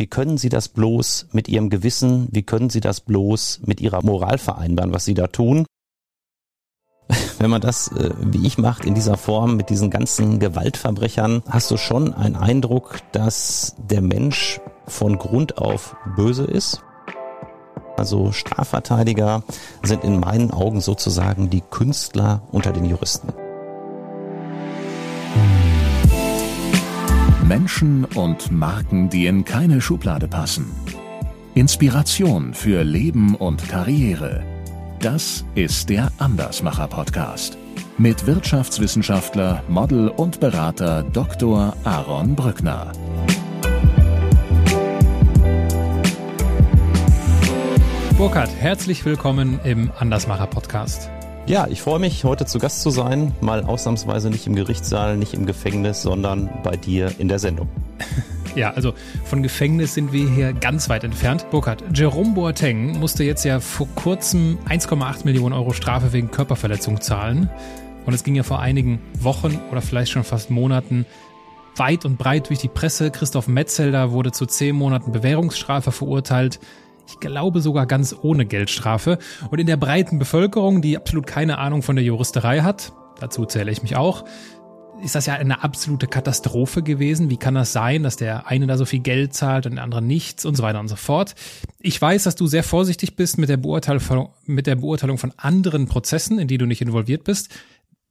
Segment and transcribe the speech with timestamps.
[0.00, 4.02] Wie können Sie das bloß mit Ihrem Gewissen, wie können Sie das bloß mit Ihrer
[4.02, 5.66] Moral vereinbaren, was Sie da tun?
[7.38, 11.70] Wenn man das, äh, wie ich macht, in dieser Form mit diesen ganzen Gewaltverbrechern, hast
[11.70, 16.80] du schon einen Eindruck, dass der Mensch von Grund auf böse ist.
[17.98, 19.42] Also Strafverteidiger
[19.82, 23.34] sind in meinen Augen sozusagen die Künstler unter den Juristen.
[27.50, 30.70] Menschen und Marken, die in keine Schublade passen.
[31.54, 34.44] Inspiration für Leben und Karriere.
[35.00, 37.58] Das ist der Andersmacher Podcast
[37.98, 41.76] mit Wirtschaftswissenschaftler, Model und Berater Dr.
[41.82, 42.92] Aaron Brückner.
[48.16, 51.10] Burkhard, herzlich willkommen im Andersmacher Podcast.
[51.50, 53.34] Ja, ich freue mich, heute zu Gast zu sein.
[53.40, 57.68] Mal ausnahmsweise nicht im Gerichtssaal, nicht im Gefängnis, sondern bei dir in der Sendung.
[58.56, 61.48] Ja, also von Gefängnis sind wir hier ganz weit entfernt.
[61.52, 67.48] Burkhard, Jerome Boateng musste jetzt ja vor kurzem 1,8 Millionen Euro Strafe wegen Körperverletzung zahlen.
[68.06, 71.06] Und es ging ja vor einigen Wochen oder vielleicht schon fast Monaten
[71.76, 73.12] weit und breit durch die Presse.
[73.12, 76.58] Christoph Metzelder wurde zu zehn Monaten Bewährungsstrafe verurteilt.
[77.10, 79.18] Ich glaube sogar ganz ohne Geldstrafe.
[79.50, 83.72] Und in der breiten Bevölkerung, die absolut keine Ahnung von der Juristerei hat, dazu zähle
[83.72, 84.24] ich mich auch,
[85.02, 87.28] ist das ja eine absolute Katastrophe gewesen.
[87.28, 90.02] Wie kann das sein, dass der eine da so viel Geld zahlt und der andere
[90.02, 91.34] nichts und so weiter und so fort.
[91.80, 95.86] Ich weiß, dass du sehr vorsichtig bist mit der Beurteilung, mit der Beurteilung von anderen
[95.86, 97.48] Prozessen, in die du nicht involviert bist.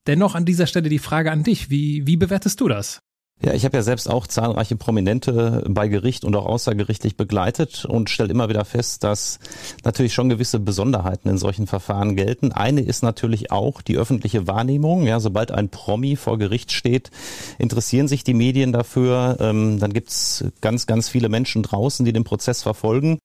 [0.08, 1.70] Dennoch an dieser Stelle die Frage an dich.
[1.70, 3.02] Wie, wie bewertest du das?
[3.42, 8.10] Ja, ich habe ja selbst auch zahlreiche Prominente bei Gericht und auch außergerichtlich begleitet und
[8.10, 9.40] stelle immer wieder fest, dass
[9.86, 12.52] natürlich schon gewisse Besonderheiten in solchen Verfahren gelten.
[12.52, 15.08] Eine ist natürlich auch die öffentliche Wahrnehmung.
[15.08, 17.12] Ja, sobald ein Promi vor Gericht steht,
[17.58, 19.38] interessieren sich die Medien dafür.
[19.40, 23.20] Ähm, dann gibt's ganz, ganz viele Menschen draußen, die den Prozess verfolgen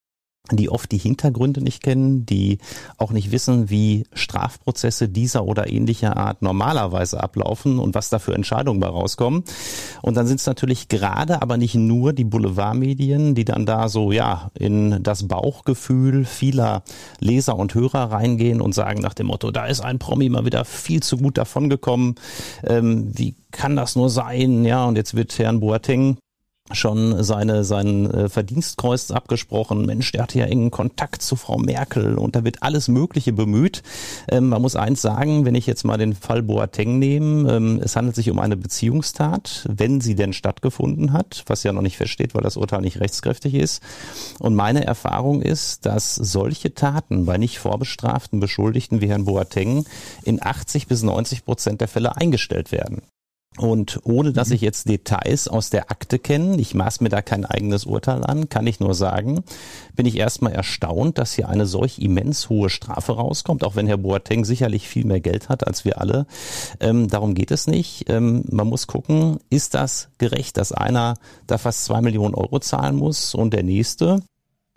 [0.53, 2.59] die oft die Hintergründe nicht kennen, die
[2.99, 8.35] auch nicht wissen, wie Strafprozesse dieser oder ähnlicher Art normalerweise ablaufen und was da für
[8.35, 9.45] Entscheidungen bei rauskommen.
[10.03, 14.13] Und dann sind es natürlich gerade, aber nicht nur die Boulevardmedien, die dann da so
[14.13, 16.83] ja in das Bauchgefühl vieler
[17.21, 20.67] Leser und Hörer reingehen und sagen nach dem Motto, da ist ein Promi mal wieder
[20.67, 22.17] viel zu gut davongekommen.
[22.65, 24.67] Ähm, wie kann das nur sein?
[24.67, 26.19] Ja, und jetzt wird Herrn Boateng
[26.73, 29.85] schon seine, sein äh, Verdienstkreuz abgesprochen.
[29.85, 33.83] Mensch, der hatte ja engen Kontakt zu Frau Merkel und da wird alles Mögliche bemüht.
[34.29, 37.97] Ähm, man muss eins sagen, wenn ich jetzt mal den Fall Boateng nehme, ähm, es
[37.97, 42.35] handelt sich um eine Beziehungstat, wenn sie denn stattgefunden hat, was ja noch nicht feststeht,
[42.35, 43.83] weil das Urteil nicht rechtskräftig ist.
[44.39, 49.85] Und meine Erfahrung ist, dass solche Taten bei nicht vorbestraften Beschuldigten wie Herrn Boateng
[50.23, 53.03] in 80 bis 90 Prozent der Fälle eingestellt werden.
[53.57, 54.57] Und ohne dass mhm.
[54.57, 58.49] ich jetzt Details aus der Akte kenne, ich maß mir da kein eigenes Urteil an,
[58.49, 59.45] kann ich nur sagen,
[59.95, 63.99] bin ich erstmal erstaunt, dass hier eine solch immens hohe Strafe rauskommt, auch wenn Herr
[63.99, 66.27] Boateng sicherlich viel mehr Geld hat als wir alle.
[66.81, 68.11] Ähm, darum geht es nicht.
[68.11, 71.15] Ähm, man muss gucken, ist das gerecht, dass einer
[71.47, 74.23] da fast zwei Millionen Euro zahlen muss und der nächste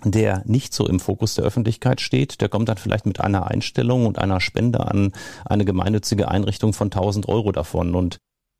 [0.03, 4.05] der nicht so im Fokus der Öffentlichkeit steht, der kommt dann vielleicht mit einer Einstellung
[4.05, 5.11] und einer Spende an
[5.43, 7.95] eine gemeinnützige Einrichtung von 1000 Euro davon.
[7.95, 8.19] Und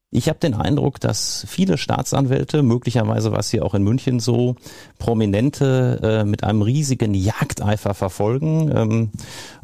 [0.09, 4.55] ich habe den Eindruck, dass viele Staatsanwälte, möglicherweise war es hier auch in München so,
[4.99, 8.71] Prominente äh, mit einem riesigen Jagdeifer verfolgen.
[8.73, 9.11] Ähm,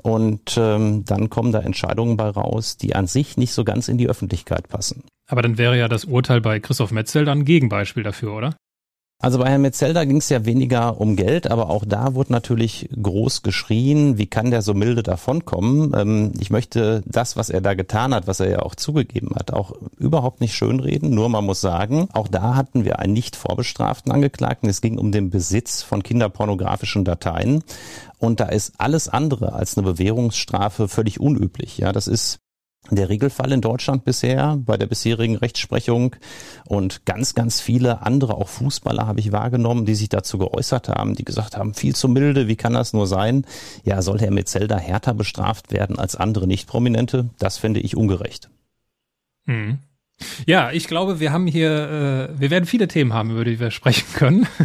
[0.02, 3.98] und ähm, dann kommen da Entscheidungen bei raus, die an sich nicht so ganz in
[3.98, 5.04] die Öffentlichkeit passen.
[5.30, 8.56] Aber dann wäre ja das Urteil bei Christoph Metzel dann ein Gegenbeispiel dafür, oder?
[9.24, 12.90] Also bei Herrn Metzelder ging es ja weniger um Geld, aber auch da wurde natürlich
[13.02, 15.94] groß geschrien, wie kann der so milde davonkommen.
[15.96, 19.54] Ähm, ich möchte das, was er da getan hat, was er ja auch zugegeben hat,
[19.54, 21.12] auch überhaupt nicht schönreden.
[21.12, 24.68] Nur man muss sagen, auch da hatten wir einen nicht vorbestraften Angeklagten.
[24.68, 27.64] Es ging um den Besitz von kinderpornografischen Dateien.
[28.20, 31.78] Und da ist alles andere als eine Bewährungsstrafe völlig unüblich.
[31.78, 32.40] Ja, das ist
[32.92, 36.16] der Regelfall in Deutschland bisher bei der bisherigen Rechtsprechung
[36.66, 41.16] und ganz, ganz viele andere, auch Fußballer habe ich wahrgenommen, die sich dazu geäußert haben,
[41.16, 43.46] die gesagt haben, viel zu milde, wie kann das nur sein?
[43.84, 47.30] Ja, soll Herr Metzelder härter bestraft werden als andere Nicht-Prominente?
[47.40, 48.50] Das finde ich ungerecht.
[49.46, 49.80] Hm.
[50.46, 53.72] Ja, ich glaube, wir haben hier, äh, wir werden viele Themen haben, über die wir
[53.72, 54.48] sprechen können.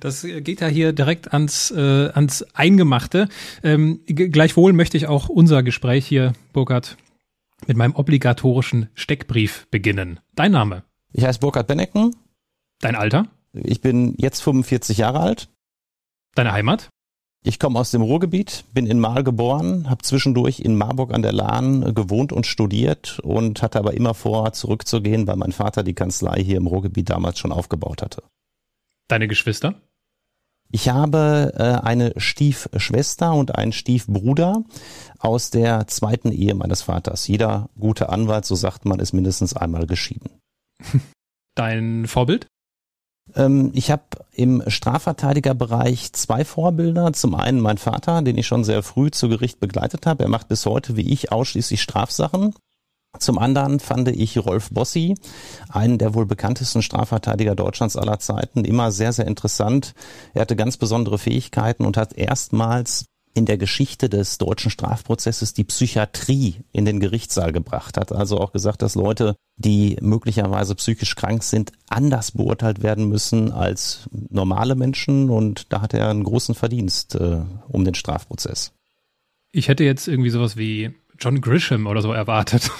[0.00, 3.28] Das geht ja hier direkt ans, äh, ans Eingemachte.
[3.62, 6.96] Ähm, gleichwohl möchte ich auch unser Gespräch hier, Burkhard,
[7.66, 10.20] mit meinem obligatorischen Steckbrief beginnen.
[10.34, 10.84] Dein Name?
[11.12, 12.14] Ich heiße Burkhard Bennecken.
[12.80, 13.28] Dein Alter?
[13.52, 15.48] Ich bin jetzt 45 Jahre alt.
[16.34, 16.90] Deine Heimat?
[17.42, 21.32] Ich komme aus dem Ruhrgebiet, bin in Mahl geboren, habe zwischendurch in Marburg an der
[21.32, 26.42] Lahn gewohnt und studiert und hatte aber immer vor, zurückzugehen, weil mein Vater die Kanzlei
[26.42, 28.24] hier im Ruhrgebiet damals schon aufgebaut hatte.
[29.06, 29.80] Deine Geschwister?
[30.70, 34.64] Ich habe äh, eine Stiefschwester und einen Stiefbruder
[35.18, 37.28] aus der zweiten Ehe meines Vaters.
[37.28, 40.30] Jeder gute Anwalt, so sagt man, ist mindestens einmal geschieden.
[41.54, 42.48] Dein Vorbild?
[43.34, 47.12] Ähm, ich habe im Strafverteidigerbereich zwei Vorbilder.
[47.12, 50.24] Zum einen mein Vater, den ich schon sehr früh zu Gericht begleitet habe.
[50.24, 52.54] Er macht bis heute wie ich ausschließlich Strafsachen.
[53.18, 55.14] Zum anderen fand ich Rolf Bossi,
[55.68, 59.94] einen der wohl bekanntesten Strafverteidiger Deutschlands aller Zeiten, immer sehr, sehr interessant.
[60.34, 65.64] Er hatte ganz besondere Fähigkeiten und hat erstmals in der Geschichte des deutschen Strafprozesses die
[65.64, 68.10] Psychiatrie in den Gerichtssaal gebracht hat.
[68.10, 74.08] Also auch gesagt, dass Leute, die möglicherweise psychisch krank sind, anders beurteilt werden müssen als
[74.10, 75.28] normale Menschen.
[75.28, 78.72] Und da hat er einen großen Verdienst äh, um den Strafprozess.
[79.52, 82.70] Ich hätte jetzt irgendwie sowas wie John Grisham oder so erwartet.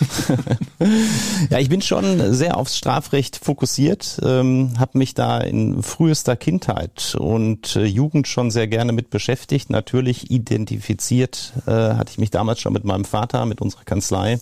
[1.51, 7.17] ja, ich bin schon sehr aufs Strafrecht fokussiert, ähm, habe mich da in frühester Kindheit
[7.19, 9.71] und äh, Jugend schon sehr gerne mit beschäftigt.
[9.71, 14.39] Natürlich identifiziert äh, hatte ich mich damals schon mit meinem Vater, mit unserer Kanzlei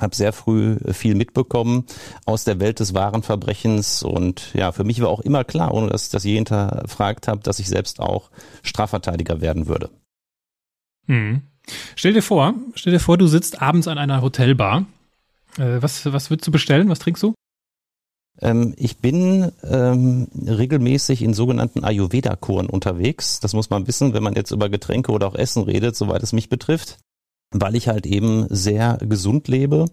[0.00, 1.84] habe sehr früh viel mitbekommen
[2.24, 5.88] aus der Welt des wahren Verbrechens und ja, für mich war auch immer klar, ohne
[5.88, 8.30] dass ich das je hinterfragt habe, dass ich selbst auch
[8.62, 9.90] Strafverteidiger werden würde.
[11.06, 11.42] Mhm.
[11.96, 14.86] Stell dir vor, stell dir vor, du sitzt abends an einer Hotelbar.
[15.56, 16.88] Äh, was, was würdest du bestellen?
[16.88, 17.34] Was trinkst du?
[18.40, 23.40] Ähm, ich bin ähm, regelmäßig in sogenannten Ayurveda-Kuren unterwegs.
[23.40, 26.32] Das muss man wissen, wenn man jetzt über Getränke oder auch Essen redet, soweit es
[26.32, 26.98] mich betrifft
[27.50, 29.86] weil ich halt eben sehr gesund lebe,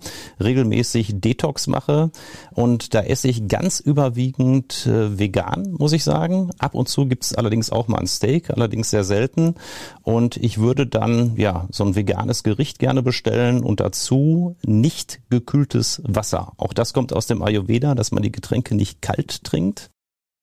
[0.43, 2.11] regelmäßig Detox mache
[2.51, 6.49] und da esse ich ganz überwiegend äh, vegan, muss ich sagen.
[6.59, 9.55] Ab und zu gibt's allerdings auch mal ein Steak, allerdings sehr selten
[10.03, 16.01] und ich würde dann ja so ein veganes Gericht gerne bestellen und dazu nicht gekühltes
[16.05, 16.51] Wasser.
[16.57, 19.91] Auch das kommt aus dem Ayurveda, dass man die Getränke nicht kalt trinkt,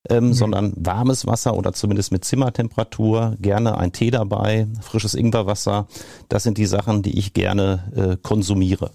[0.09, 0.33] ähm, mhm.
[0.33, 5.87] sondern warmes Wasser oder zumindest mit Zimmertemperatur, gerne ein Tee dabei, frisches Ingwerwasser.
[6.29, 8.91] Das sind die Sachen, die ich gerne äh, konsumiere.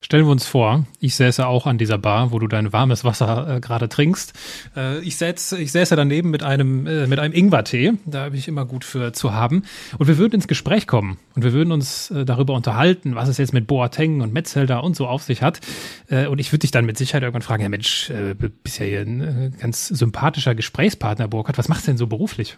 [0.00, 3.56] Stellen wir uns vor, ich säße auch an dieser Bar, wo du dein warmes Wasser
[3.56, 4.32] äh, gerade trinkst.
[4.76, 8.46] Äh, ich, säße, ich säße daneben mit einem, äh, mit einem Ingwertee, da habe ich
[8.46, 9.64] immer gut für zu haben.
[9.98, 13.38] Und wir würden ins Gespräch kommen und wir würden uns äh, darüber unterhalten, was es
[13.38, 15.60] jetzt mit Boateng und Metzelder und so auf sich hat.
[16.08, 18.86] Äh, und ich würde dich dann mit Sicherheit irgendwann fragen, ja Mensch, äh, bist ja
[18.86, 22.56] hier ein ganz sympathischer Gesprächspartner, Burkhard, was machst du denn so beruflich?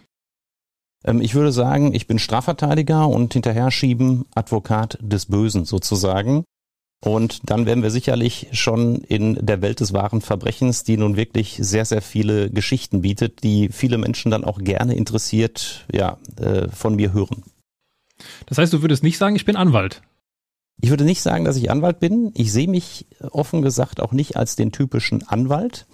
[1.03, 6.43] Ähm, ich würde sagen, ich bin Strafverteidiger und hinterher schieben Advokat des Bösen sozusagen.
[7.03, 11.57] Und dann werden wir sicherlich schon in der Welt des wahren Verbrechens, die nun wirklich
[11.59, 16.95] sehr, sehr viele Geschichten bietet, die viele Menschen dann auch gerne interessiert, ja, äh, von
[16.95, 17.43] mir hören.
[18.45, 20.03] Das heißt, du würdest nicht sagen, ich bin Anwalt?
[20.79, 22.31] Ich würde nicht sagen, dass ich Anwalt bin.
[22.35, 25.87] Ich sehe mich offen gesagt auch nicht als den typischen Anwalt.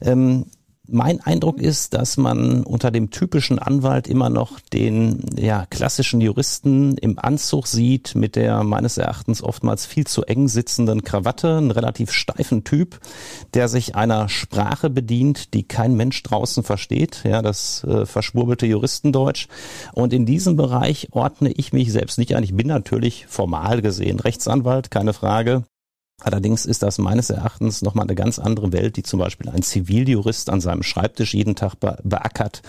[0.00, 0.46] Ähm,
[0.90, 6.96] mein Eindruck ist, dass man unter dem typischen Anwalt immer noch den ja, klassischen Juristen
[6.96, 12.12] im Anzug sieht, mit der meines Erachtens oftmals viel zu eng sitzenden Krawatte, einen relativ
[12.12, 13.00] steifen Typ,
[13.54, 19.48] der sich einer Sprache bedient, die kein Mensch draußen versteht, ja, das äh, verschwurbelte Juristendeutsch.
[19.92, 22.44] Und in diesem Bereich ordne ich mich selbst nicht ein.
[22.44, 25.64] Ich bin natürlich formal gesehen Rechtsanwalt, keine Frage.
[26.20, 30.50] Allerdings ist das meines Erachtens nochmal eine ganz andere Welt, die zum Beispiel ein Ziviljurist
[30.50, 32.62] an seinem Schreibtisch jeden Tag be beackert,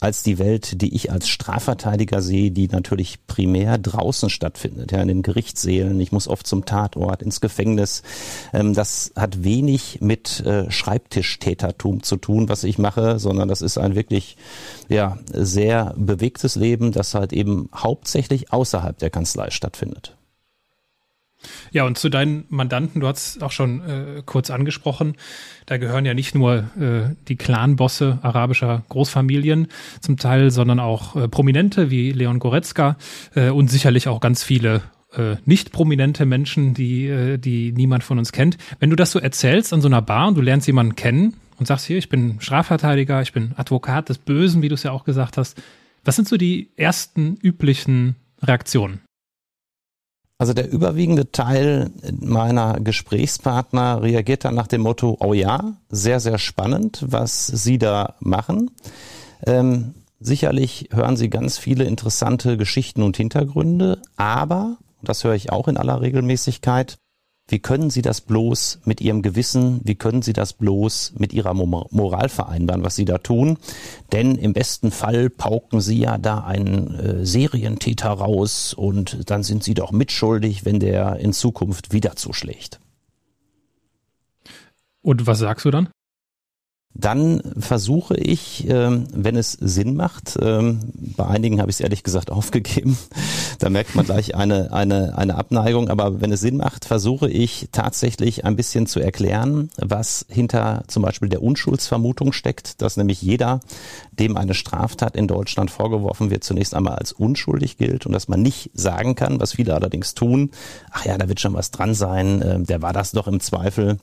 [0.00, 5.08] als die Welt, die ich als Strafverteidiger sehe, die natürlich primär draußen stattfindet, ja, in
[5.08, 6.00] den Gerichtssälen.
[6.00, 8.02] Ich muss oft zum Tatort, ins Gefängnis.
[8.54, 13.76] Ähm, das hat wenig mit äh, Schreibtischtätertum zu tun, was ich mache, sondern das ist
[13.76, 14.38] ein wirklich,
[14.88, 20.16] ja, sehr bewegtes Leben, das halt eben hauptsächlich außerhalb der Kanzlei stattfindet.
[21.72, 25.16] Ja, und zu deinen Mandanten, du hast auch schon äh, kurz angesprochen,
[25.66, 29.68] da gehören ja nicht nur äh, die Clanbosse arabischer Großfamilien
[30.00, 32.96] zum Teil, sondern auch äh, Prominente wie Leon Goretzka
[33.34, 34.82] äh, und sicherlich auch ganz viele
[35.16, 38.58] äh, nicht prominente Menschen, die, äh, die niemand von uns kennt.
[38.80, 41.66] Wenn du das so erzählst an so einer Bar und du lernst jemanden kennen und
[41.66, 45.04] sagst hier, ich bin Strafverteidiger, ich bin Advokat des Bösen, wie du es ja auch
[45.04, 45.60] gesagt hast,
[46.04, 49.03] was sind so die ersten üblichen Reaktionen?
[50.44, 56.36] Also der überwiegende Teil meiner Gesprächspartner reagiert dann nach dem Motto, oh ja, sehr, sehr
[56.36, 58.70] spannend, was Sie da machen.
[59.46, 65.66] Ähm, sicherlich hören Sie ganz viele interessante Geschichten und Hintergründe, aber, das höre ich auch
[65.66, 66.98] in aller Regelmäßigkeit,
[67.48, 71.52] wie können Sie das bloß mit Ihrem Gewissen, wie können Sie das bloß mit Ihrer
[71.52, 73.58] Moral vereinbaren, was Sie da tun?
[74.12, 79.62] Denn im besten Fall pauken Sie ja da einen äh, Serientäter raus und dann sind
[79.62, 82.80] Sie doch mitschuldig, wenn der in Zukunft wieder zuschlägt.
[85.02, 85.90] Und was sagst du dann?
[86.94, 90.78] Dann versuche ich, ähm, wenn es Sinn macht, ähm,
[91.16, 92.96] bei einigen habe ich es ehrlich gesagt aufgegeben,
[93.58, 97.68] da merkt man gleich eine, eine, eine Abneigung, aber wenn es Sinn macht, versuche ich
[97.72, 103.60] tatsächlich ein bisschen zu erklären, was hinter zum Beispiel der Unschuldsvermutung steckt, dass nämlich jeder,
[104.12, 108.40] dem eine Straftat in Deutschland vorgeworfen wird, zunächst einmal als unschuldig gilt und dass man
[108.40, 110.52] nicht sagen kann, was viele allerdings tun,
[110.92, 113.98] ach ja, da wird schon was dran sein, äh, der war das doch im Zweifel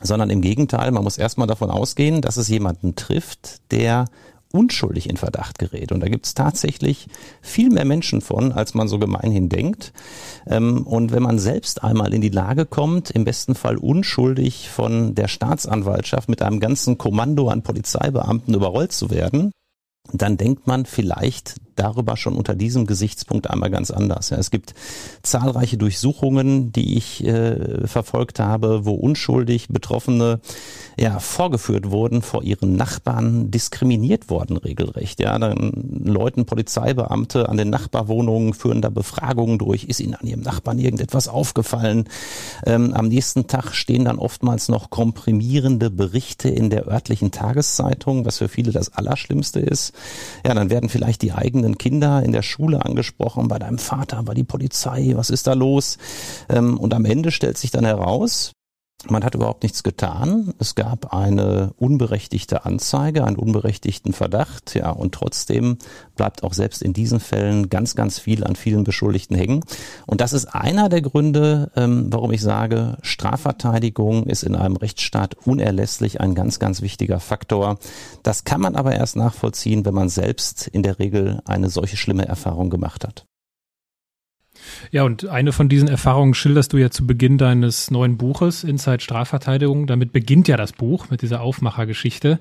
[0.00, 4.06] sondern im Gegenteil, man muss erstmal davon ausgehen, dass es jemanden trifft, der
[4.52, 5.92] unschuldig in Verdacht gerät.
[5.92, 7.06] Und da gibt es tatsächlich
[7.40, 9.92] viel mehr Menschen von, als man so gemeinhin denkt.
[10.46, 15.14] Ähm, und wenn man selbst einmal in die Lage kommt, im besten Fall unschuldig von
[15.14, 19.52] der Staatsanwaltschaft mit einem ganzen Kommando an Polizeibeamten überrollt zu werden,
[20.12, 24.30] dann denkt man vielleicht darüber schon unter diesem Gesichtspunkt einmal ganz anders.
[24.30, 24.74] Ja, es gibt
[25.22, 30.40] zahlreiche Durchsuchungen, die ich äh, verfolgt habe, wo unschuldig Betroffene
[30.98, 35.20] ja vorgeführt wurden vor ihren Nachbarn, diskriminiert worden regelrecht.
[35.20, 35.72] Ja, dann
[36.04, 39.84] läuten Polizeibeamte an den Nachbarwohnungen, führen da Befragungen durch.
[39.84, 42.04] Ist ihnen an ihrem Nachbarn irgendetwas aufgefallen?
[42.66, 48.38] Ähm, am nächsten Tag stehen dann oftmals noch komprimierende Berichte in der örtlichen Tageszeitung, was
[48.38, 49.92] für viele das Allerschlimmste ist.
[50.46, 54.22] Ja, dann werden vielleicht die eigenen eigenen Kinder in der Schule angesprochen, bei deinem Vater,
[54.22, 55.98] bei die Polizei, was ist da los?
[56.48, 58.52] Ähm, und am Ende stellt sich dann heraus,
[59.08, 60.52] man hat überhaupt nichts getan.
[60.58, 65.78] Es gab eine unberechtigte Anzeige, einen unberechtigten Verdacht, ja, und trotzdem
[66.16, 69.64] bleibt auch selbst in diesen Fällen ganz, ganz viel an vielen Beschuldigten hängen.
[70.06, 75.34] Und das ist einer der Gründe, ähm, warum ich sage, Strafverteidigung ist in einem Rechtsstaat
[75.46, 77.78] unerlässlich ein ganz, ganz wichtiger Faktor.
[78.22, 82.26] Das kann man aber erst nachvollziehen, wenn man selbst in der Regel eine solche schlimme
[82.26, 83.29] Erfahrung gemacht hat.
[84.90, 89.00] Ja, und eine von diesen Erfahrungen schilderst du ja zu Beginn deines neuen Buches, Inside
[89.00, 89.86] Strafverteidigung.
[89.86, 92.38] Damit beginnt ja das Buch mit dieser Aufmachergeschichte,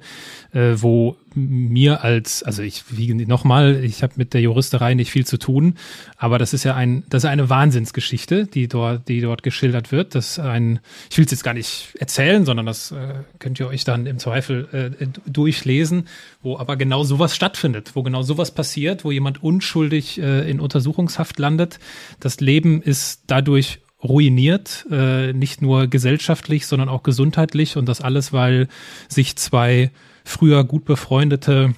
[0.54, 5.26] äh, wo mir als, also ich wie nochmal, ich habe mit der Juristerei nicht viel
[5.26, 5.76] zu tun,
[6.18, 10.16] aber das ist ja ein, das ist eine Wahnsinnsgeschichte, die dort, die dort geschildert wird.
[10.16, 13.84] Das ein, ich will es jetzt gar nicht erzählen, sondern das äh, könnt ihr euch
[13.84, 16.08] dann im Zweifel äh, durchlesen,
[16.42, 21.40] wo aber genau sowas stattfindet, wo genau sowas passiert, wo jemand unschuldig äh, in Untersuchungshaft
[21.40, 21.80] landet.
[22.20, 28.32] Das Leben ist dadurch ruiniert, äh, nicht nur gesellschaftlich, sondern auch gesundheitlich und das alles,
[28.32, 28.68] weil
[29.10, 29.92] sich zwei
[30.30, 31.74] früher gut befreundete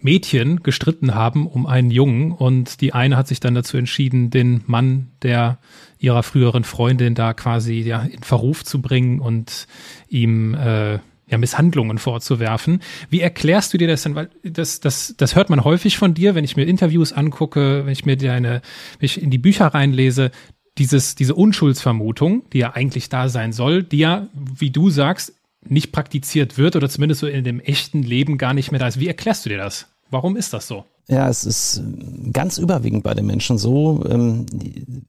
[0.00, 4.62] Mädchen gestritten haben um einen Jungen und die eine hat sich dann dazu entschieden, den
[4.66, 5.58] Mann der
[5.98, 9.66] ihrer früheren Freundin da quasi ja in Verruf zu bringen und
[10.08, 12.80] ihm äh, ja, Misshandlungen vorzuwerfen.
[13.10, 14.14] Wie erklärst du dir das denn?
[14.14, 17.92] Weil das, das, das hört man häufig von dir, wenn ich mir Interviews angucke, wenn
[17.92, 18.62] ich mir deine,
[18.98, 20.30] wenn ich in die Bücher reinlese,
[20.78, 25.34] dieses, diese Unschuldsvermutung, die ja eigentlich da sein soll, die ja, wie du sagst,
[25.68, 29.00] nicht praktiziert wird oder zumindest so in dem echten Leben gar nicht mehr da ist.
[29.00, 29.91] Wie erklärst du dir das?
[30.12, 30.84] Warum ist das so?
[31.08, 31.82] Ja, es ist
[32.32, 34.04] ganz überwiegend bei den Menschen so.
[34.06, 34.44] Ähm,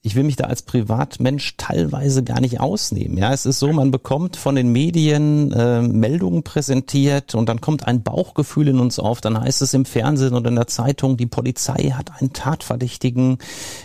[0.01, 3.17] ich will mich da als Privatmensch teilweise gar nicht ausnehmen.
[3.17, 7.85] Ja, es ist so, man bekommt von den Medien äh, Meldungen präsentiert und dann kommt
[7.85, 9.19] ein Bauchgefühl in uns auf.
[9.19, 13.39] Dann heißt es im Fernsehen oder in der Zeitung, die Polizei hat einen Tatverdächtigen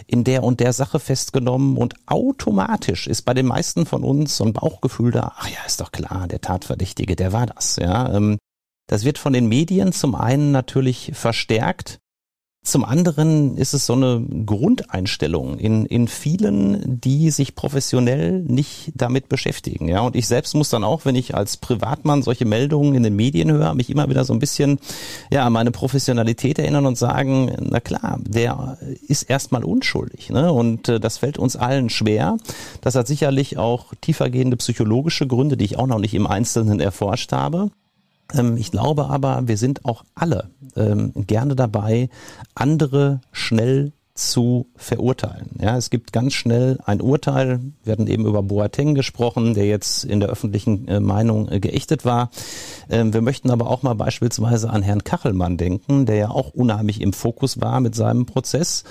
[0.06, 4.44] in der und der Sache festgenommen und automatisch ist bei den meisten von uns so
[4.44, 5.32] ein Bauchgefühl da.
[5.37, 7.75] Ach ja, ist doch klar, der Tatverdächtige, der war das.
[7.76, 8.38] Ja, ähm,
[8.88, 12.00] das wird von den Medien zum einen natürlich verstärkt.
[12.64, 19.28] Zum anderen ist es so eine Grundeinstellung in, in vielen, die sich professionell nicht damit
[19.28, 19.88] beschäftigen.
[19.88, 23.16] Ja, und ich selbst muss dann auch, wenn ich als Privatmann solche Meldungen in den
[23.16, 24.78] Medien höre, mich immer wieder so ein bisschen,
[25.30, 28.76] ja, an meine Professionalität erinnern und sagen, na klar, der
[29.07, 30.52] ist erstmal unschuldig, ne?
[30.52, 32.37] Und äh, das fällt uns allen schwer.
[32.80, 37.33] Das hat sicherlich auch tiefergehende psychologische Gründe, die ich auch noch nicht im Einzelnen erforscht
[37.33, 37.71] habe.
[38.35, 42.08] Ähm, ich glaube aber, wir sind auch alle ähm, gerne dabei,
[42.54, 45.50] andere schnell zu verurteilen.
[45.61, 47.61] Ja, es gibt ganz schnell ein Urteil.
[47.85, 52.04] Wir hatten eben über Boateng gesprochen, der jetzt in der öffentlichen äh, Meinung äh, geächtet
[52.04, 52.30] war.
[52.90, 57.00] Ähm, wir möchten aber auch mal beispielsweise an Herrn Kachelmann denken, der ja auch unheimlich
[57.00, 58.82] im Fokus war mit seinem Prozess.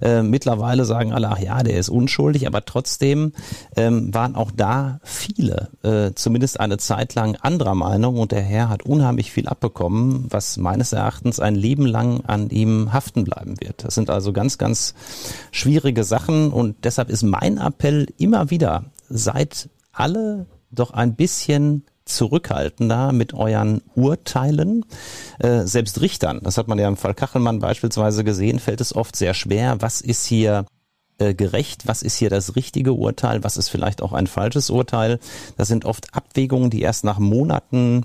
[0.00, 3.32] Äh, mittlerweile sagen alle, ach ja, der ist unschuldig, aber trotzdem
[3.76, 8.68] ähm, waren auch da viele, äh, zumindest eine Zeit lang anderer Meinung und der Herr
[8.68, 13.84] hat unheimlich viel abbekommen, was meines Erachtens ein Leben lang an ihm haften bleiben wird.
[13.84, 14.94] Das sind also ganz, ganz ganz
[15.50, 23.12] schwierige Sachen und deshalb ist mein Appell immer wieder, seid alle doch ein bisschen zurückhaltender
[23.12, 24.84] mit euren Urteilen.
[25.38, 29.16] Äh, selbst Richtern, das hat man ja im Fall Kachelmann beispielsweise gesehen, fällt es oft
[29.16, 29.76] sehr schwer.
[29.80, 30.66] Was ist hier
[31.18, 31.86] äh, gerecht?
[31.86, 33.44] Was ist hier das richtige Urteil?
[33.44, 35.18] Was ist vielleicht auch ein falsches Urteil?
[35.56, 38.04] Das sind oft Abwägungen, die erst nach Monaten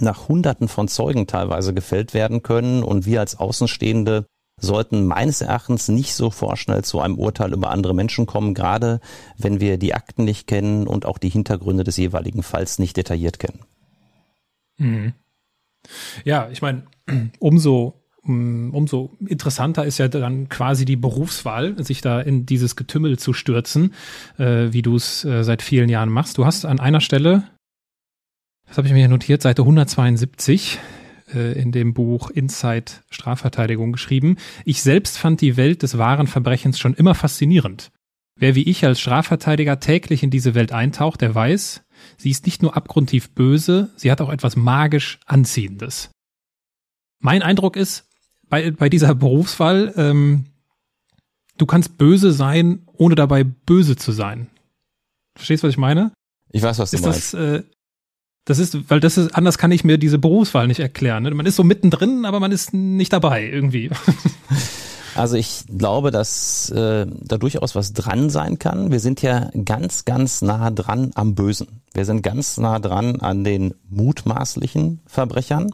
[0.00, 4.26] nach Hunderten von Zeugen teilweise gefällt werden können und wir als Außenstehende
[4.58, 9.00] sollten meines Erachtens nicht so vorschnell zu einem Urteil über andere Menschen kommen, gerade
[9.36, 13.38] wenn wir die Akten nicht kennen und auch die Hintergründe des jeweiligen Falls nicht detailliert
[13.38, 13.60] kennen.
[14.78, 15.12] Mhm.
[16.24, 16.84] Ja, ich meine,
[17.38, 23.18] umso mm, umso interessanter ist ja dann quasi die Berufswahl, sich da in dieses Getümmel
[23.18, 23.94] zu stürzen,
[24.38, 26.38] äh, wie du es äh, seit vielen Jahren machst.
[26.38, 27.44] Du hast an einer Stelle,
[28.66, 30.78] das habe ich mir hier notiert, Seite 172
[31.32, 34.36] äh, in dem Buch Inside Strafverteidigung geschrieben.
[34.64, 37.90] Ich selbst fand die Welt des wahren Verbrechens schon immer faszinierend.
[38.38, 41.82] Wer wie ich als Strafverteidiger täglich in diese Welt eintaucht, der weiß,
[42.18, 46.10] sie ist nicht nur abgrundtief böse, sie hat auch etwas magisch Anziehendes.
[47.18, 48.06] Mein Eindruck ist,
[48.48, 50.46] bei, bei dieser Berufswahl, ähm,
[51.56, 54.48] du kannst böse sein, ohne dabei böse zu sein.
[55.34, 56.12] Verstehst du, was ich meine?
[56.50, 57.34] Ich weiß, was du ist meinst.
[57.34, 57.62] Das, äh,
[58.46, 61.24] das ist, weil das ist, anders kann ich mir diese Berufswahl nicht erklären.
[61.24, 61.32] Ne?
[61.32, 63.90] Man ist so mittendrin, aber man ist nicht dabei irgendwie.
[65.16, 68.90] Also ich glaube, dass äh, da durchaus was dran sein kann.
[68.90, 71.80] Wir sind ja ganz, ganz nah dran am Bösen.
[71.94, 75.70] Wir sind ganz nah dran an den mutmaßlichen Verbrechern.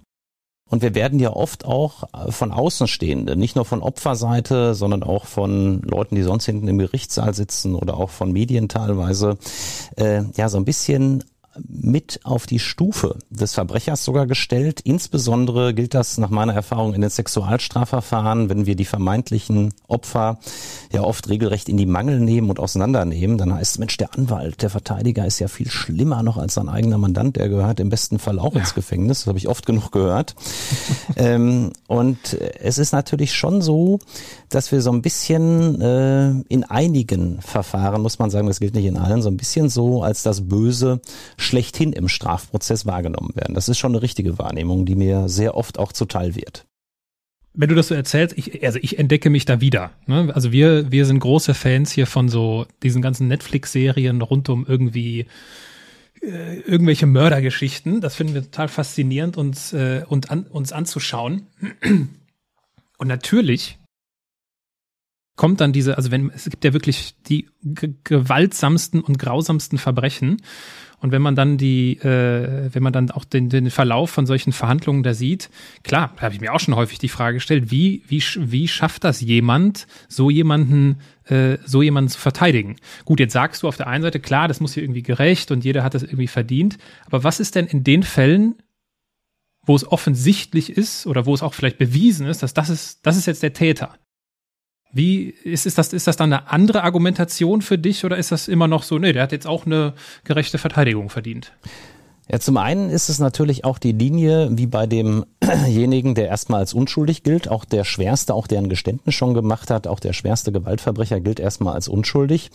[0.70, 5.82] Und wir werden ja oft auch von Außenstehenden, nicht nur von Opferseite, sondern auch von
[5.82, 9.36] Leuten, die sonst hinten im Gerichtssaal sitzen oder auch von Medien teilweise,
[9.96, 11.24] äh, ja so ein bisschen
[11.68, 14.80] mit auf die Stufe des Verbrechers sogar gestellt.
[14.80, 20.38] Insbesondere gilt das nach meiner Erfahrung in den Sexualstrafverfahren, wenn wir die vermeintlichen Opfer
[20.92, 24.62] ja oft regelrecht in die Mangel nehmen und auseinandernehmen, dann heißt es, Mensch, der Anwalt,
[24.62, 28.18] der Verteidiger ist ja viel schlimmer noch als sein eigener Mandant, der gehört im besten
[28.18, 28.60] Fall auch ja.
[28.60, 29.20] ins Gefängnis.
[29.20, 30.34] Das habe ich oft genug gehört.
[31.16, 33.98] ähm, und es ist natürlich schon so,
[34.48, 38.86] dass wir so ein bisschen äh, in einigen Verfahren, muss man sagen, das gilt nicht
[38.86, 41.00] in allen, so ein bisschen so als das Böse
[41.36, 43.54] schlechthin im Strafprozess wahrgenommen werden.
[43.54, 46.66] Das ist schon eine richtige Wahrnehmung, die mir sehr oft auch zuteil wird.
[47.54, 49.92] Wenn du das so erzählst, ich, also ich entdecke mich da wieder.
[50.06, 50.30] Ne?
[50.34, 55.26] Also wir, wir sind große Fans hier von so diesen ganzen Netflix-Serien rund um irgendwie
[56.22, 58.00] äh, irgendwelche Mördergeschichten.
[58.00, 61.46] Das finden wir total faszinierend, uns, äh, und an, uns anzuschauen.
[62.98, 63.78] Und natürlich
[65.36, 67.48] kommt dann diese, also wenn es gibt ja wirklich die
[68.04, 70.40] gewaltsamsten und grausamsten Verbrechen
[71.02, 74.52] und wenn man dann die, äh, wenn man dann auch den, den Verlauf von solchen
[74.52, 75.50] Verhandlungen da sieht,
[75.82, 79.02] klar, da habe ich mir auch schon häufig die Frage gestellt, wie, wie, wie schafft
[79.02, 82.76] das jemand, so jemanden, äh, so jemanden zu verteidigen?
[83.04, 85.64] Gut, jetzt sagst du auf der einen Seite, klar, das muss hier irgendwie gerecht und
[85.64, 86.78] jeder hat das irgendwie verdient.
[87.06, 88.54] Aber was ist denn in den Fällen,
[89.66, 93.16] wo es offensichtlich ist oder wo es auch vielleicht bewiesen ist, dass das ist, das
[93.16, 93.98] ist jetzt der Täter?
[94.92, 98.48] Wie ist, ist das, ist das dann eine andere Argumentation für dich oder ist das
[98.48, 101.52] immer noch so, nee, der hat jetzt auch eine gerechte Verteidigung verdient?
[102.30, 106.72] Ja, zum einen ist es natürlich auch die Linie, wie bei demjenigen, der erstmal als
[106.72, 110.52] unschuldig gilt, auch der schwerste, auch der ein Geständnis schon gemacht hat, auch der schwerste
[110.52, 112.50] Gewaltverbrecher gilt erstmal als unschuldig.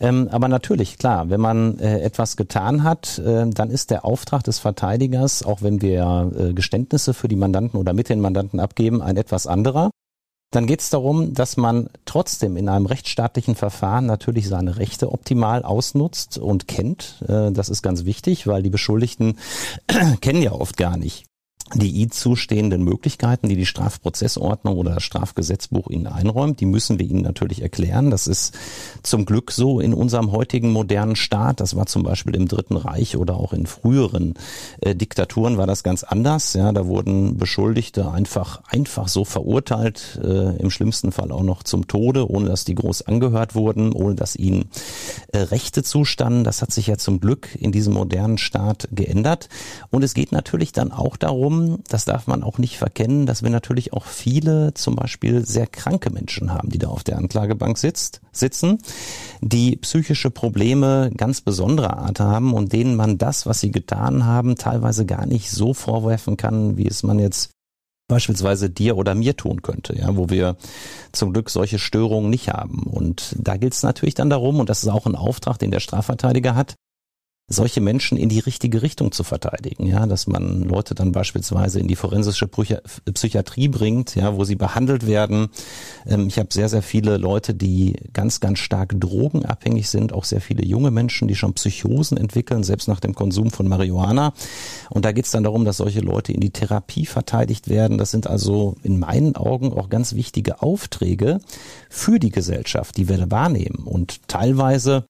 [0.00, 4.42] Ähm, aber natürlich, klar, wenn man äh, etwas getan hat, äh, dann ist der Auftrag
[4.42, 9.00] des Verteidigers, auch wenn wir äh, Geständnisse für die Mandanten oder mit den Mandanten abgeben,
[9.00, 9.90] ein etwas anderer
[10.54, 15.64] dann geht es darum, dass man trotzdem in einem rechtsstaatlichen Verfahren natürlich seine Rechte optimal
[15.64, 17.22] ausnutzt und kennt.
[17.26, 19.38] Äh, das ist ganz wichtig, weil die Beschuldigten
[20.20, 21.24] kennen ja oft gar nicht
[21.72, 27.06] die ihnen zustehenden Möglichkeiten, die die Strafprozessordnung oder das Strafgesetzbuch ihnen einräumt, die müssen wir
[27.06, 28.10] ihnen natürlich erklären.
[28.10, 28.54] Das ist
[29.02, 31.60] zum Glück so in unserem heutigen modernen Staat.
[31.60, 34.34] Das war zum Beispiel im Dritten Reich oder auch in früheren
[34.82, 36.52] äh, Diktaturen war das ganz anders.
[36.52, 41.88] Ja, da wurden Beschuldigte einfach einfach so verurteilt, äh, im schlimmsten Fall auch noch zum
[41.88, 44.66] Tode, ohne dass die groß angehört wurden, ohne dass ihnen
[45.32, 46.44] äh, Rechte zustanden.
[46.44, 49.48] Das hat sich ja zum Glück in diesem modernen Staat geändert.
[49.90, 53.42] Und es geht natürlich dann auch darum, darum, das darf man auch nicht verkennen, dass
[53.42, 57.78] wir natürlich auch viele zum Beispiel sehr kranke Menschen haben, die da auf der Anklagebank
[57.78, 58.78] sitzt, sitzen,
[59.40, 64.56] die psychische Probleme ganz besonderer Art haben und denen man das, was sie getan haben,
[64.56, 67.50] teilweise gar nicht so vorwerfen kann, wie es man jetzt
[68.06, 70.56] beispielsweise dir oder mir tun könnte, ja, wo wir
[71.12, 72.82] zum Glück solche Störungen nicht haben.
[72.82, 75.80] Und da gilt es natürlich dann darum, und das ist auch ein Auftrag, den der
[75.80, 76.74] Strafverteidiger hat,
[77.46, 81.88] solche Menschen in die richtige Richtung zu verteidigen, ja, dass man Leute dann beispielsweise in
[81.88, 85.48] die forensische Psychiatrie bringt, ja, wo sie behandelt werden.
[86.06, 90.40] Ähm, ich habe sehr, sehr viele Leute, die ganz, ganz stark drogenabhängig sind, auch sehr
[90.40, 94.32] viele junge Menschen, die schon Psychosen entwickeln, selbst nach dem Konsum von Marihuana.
[94.88, 97.98] Und da geht es dann darum, dass solche Leute in die Therapie verteidigt werden.
[97.98, 101.40] Das sind also in meinen Augen auch ganz wichtige Aufträge
[101.90, 103.84] für die Gesellschaft, die wir wahrnehmen.
[103.84, 105.04] Und teilweise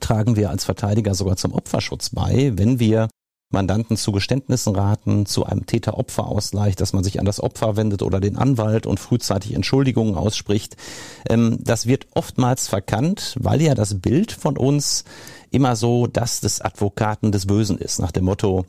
[0.00, 3.08] tragen wir als Verteidiger sogar zum Opferschutz bei, wenn wir
[3.54, 8.20] Mandanten zu Geständnissen raten, zu einem Täter-Opfer-Ausgleich, dass man sich an das Opfer wendet oder
[8.20, 10.76] den Anwalt und frühzeitig Entschuldigungen ausspricht.
[11.28, 15.04] Ähm, das wird oftmals verkannt, weil ja das Bild von uns
[15.50, 18.66] immer so das des Advokaten des Bösen ist, nach dem Motto,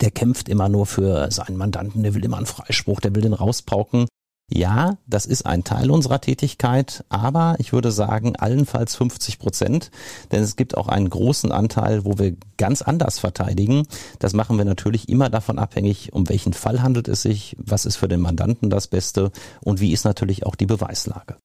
[0.00, 3.34] der kämpft immer nur für seinen Mandanten, der will immer einen Freispruch, der will den
[3.34, 4.06] rauspauken.
[4.54, 9.90] Ja, das ist ein Teil unserer Tätigkeit, aber ich würde sagen allenfalls 50 Prozent,
[10.30, 13.86] denn es gibt auch einen großen Anteil, wo wir ganz anders verteidigen.
[14.18, 17.96] Das machen wir natürlich immer davon abhängig, um welchen Fall handelt es sich, was ist
[17.96, 21.38] für den Mandanten das Beste und wie ist natürlich auch die Beweislage.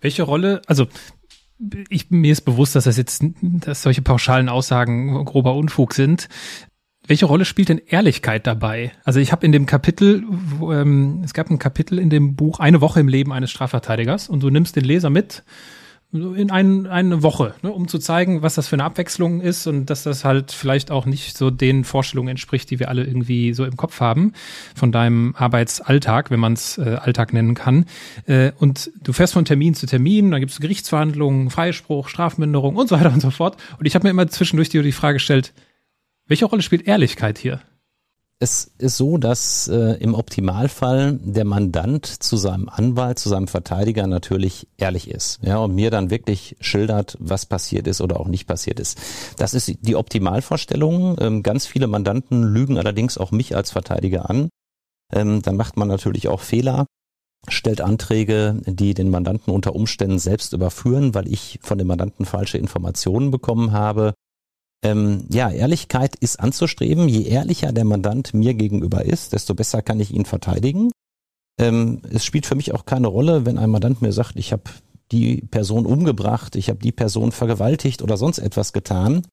[0.00, 0.88] Welche Rolle, also
[1.88, 6.28] ich, mir ist bewusst, dass das jetzt, dass solche pauschalen Aussagen grober Unfug sind.
[7.08, 8.92] Welche Rolle spielt denn Ehrlichkeit dabei?
[9.02, 12.60] Also ich habe in dem Kapitel, wo, ähm, es gab ein Kapitel in dem Buch
[12.60, 15.42] Eine Woche im Leben eines Strafverteidigers und du nimmst den Leser mit
[16.12, 19.86] in ein, eine Woche, ne, um zu zeigen, was das für eine Abwechslung ist und
[19.86, 23.66] dass das halt vielleicht auch nicht so den Vorstellungen entspricht, die wir alle irgendwie so
[23.66, 24.32] im Kopf haben
[24.74, 27.84] von deinem Arbeitsalltag, wenn man es äh, Alltag nennen kann.
[28.26, 32.88] Äh, und du fährst von Termin zu Termin, dann gibt es Gerichtsverhandlungen, Freispruch, Strafminderung und
[32.88, 33.58] so weiter und so fort.
[33.78, 35.52] Und ich habe mir immer zwischendurch die, die Frage gestellt,
[36.28, 37.60] welche Rolle spielt Ehrlichkeit hier?
[38.40, 44.06] Es ist so, dass äh, im Optimalfall der Mandant zu seinem Anwalt, zu seinem Verteidiger
[44.06, 48.46] natürlich ehrlich ist, ja, und mir dann wirklich schildert, was passiert ist oder auch nicht
[48.46, 48.96] passiert ist.
[49.38, 51.16] Das ist die Optimalvorstellung.
[51.20, 54.50] Ähm, ganz viele Mandanten lügen allerdings auch mich als Verteidiger an.
[55.12, 56.86] Ähm, dann macht man natürlich auch Fehler
[57.46, 62.58] stellt Anträge, die den Mandanten unter Umständen selbst überführen, weil ich von dem Mandanten falsche
[62.58, 64.12] Informationen bekommen habe
[64.82, 67.08] ähm, ja, Ehrlichkeit ist anzustreben.
[67.08, 70.90] Je ehrlicher der Mandant mir gegenüber ist, desto besser kann ich ihn verteidigen.
[71.58, 74.64] Ähm, es spielt für mich auch keine Rolle, wenn ein Mandant mir sagt, ich habe
[75.10, 79.26] die Person umgebracht, ich habe die Person vergewaltigt oder sonst etwas getan.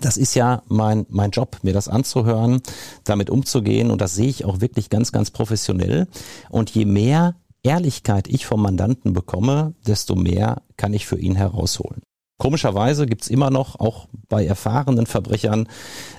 [0.00, 2.60] Das ist ja mein, mein Job, mir das anzuhören,
[3.04, 6.08] damit umzugehen und das sehe ich auch wirklich ganz, ganz professionell.
[6.50, 12.02] Und je mehr Ehrlichkeit ich vom Mandanten bekomme, desto mehr kann ich für ihn herausholen.
[12.38, 15.68] Komischerweise gibt's immer noch, auch bei erfahrenen Verbrechern,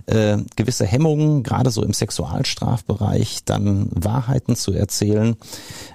[0.05, 5.35] äh, gewisse Hemmungen, gerade so im Sexualstrafbereich, dann Wahrheiten zu erzählen.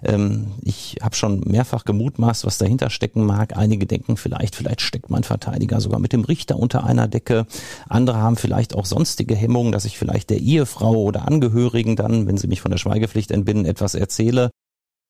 [0.02, 3.56] Ähm, ich habe schon mehrfach gemutmaßt, was dahinter stecken mag.
[3.56, 7.46] Einige denken vielleicht, vielleicht steckt mein Verteidiger sogar mit dem Richter unter einer Decke.
[7.88, 12.36] Andere haben vielleicht auch sonstige Hemmungen, dass ich vielleicht der Ehefrau oder Angehörigen dann, wenn
[12.36, 14.50] sie mich von der Schweigepflicht entbinden, etwas erzähle.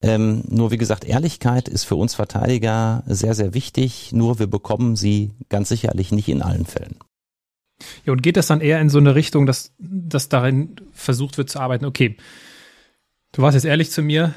[0.01, 4.13] Ähm, nur wie gesagt, Ehrlichkeit ist für uns Verteidiger sehr, sehr wichtig.
[4.13, 6.97] Nur wir bekommen sie ganz sicherlich nicht in allen Fällen.
[8.05, 11.51] Ja, und geht das dann eher in so eine Richtung, dass, dass darin versucht wird
[11.51, 12.17] zu arbeiten, okay,
[13.33, 14.35] du warst jetzt ehrlich zu mir,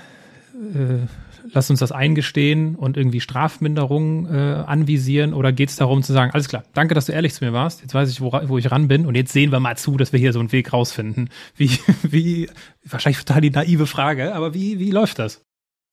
[0.74, 1.08] äh,
[1.52, 6.32] lass uns das eingestehen und irgendwie Strafminderungen äh, anvisieren oder geht es darum zu sagen,
[6.34, 8.72] alles klar, danke, dass du ehrlich zu mir warst, jetzt weiß ich, wo, wo ich
[8.72, 11.30] ran bin und jetzt sehen wir mal zu, dass wir hier so einen Weg rausfinden.
[11.56, 11.72] Wie,
[12.04, 12.50] wie,
[12.86, 15.44] wahrscheinlich total die naive Frage, aber wie, wie läuft das?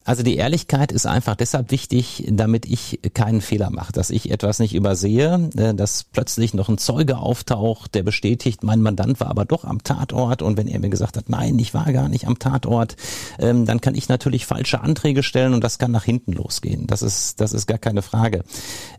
[0.04, 4.58] Also die Ehrlichkeit ist einfach deshalb wichtig, damit ich keinen Fehler mache, dass ich etwas
[4.58, 9.44] nicht übersehe, äh, dass plötzlich noch ein Zeuge auftaucht, der bestätigt, mein Mandant war aber
[9.44, 12.38] doch am Tatort und wenn er mir gesagt hat, nein, ich war gar nicht am
[12.38, 12.96] Tatort,
[13.38, 16.86] ähm, dann kann ich natürlich falsche Anträge stellen und das kann nach hinten losgehen.
[16.86, 18.44] Das ist, das ist gar keine Frage.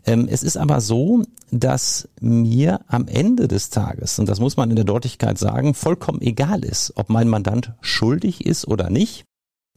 [0.06, 4.70] Ähm, es ist aber so, dass mir am Ende des Tages, und das muss man
[4.70, 9.24] in der Deutlichkeit sagen, vollkommen egal ist, ob mein Mandant schuldig ist oder nicht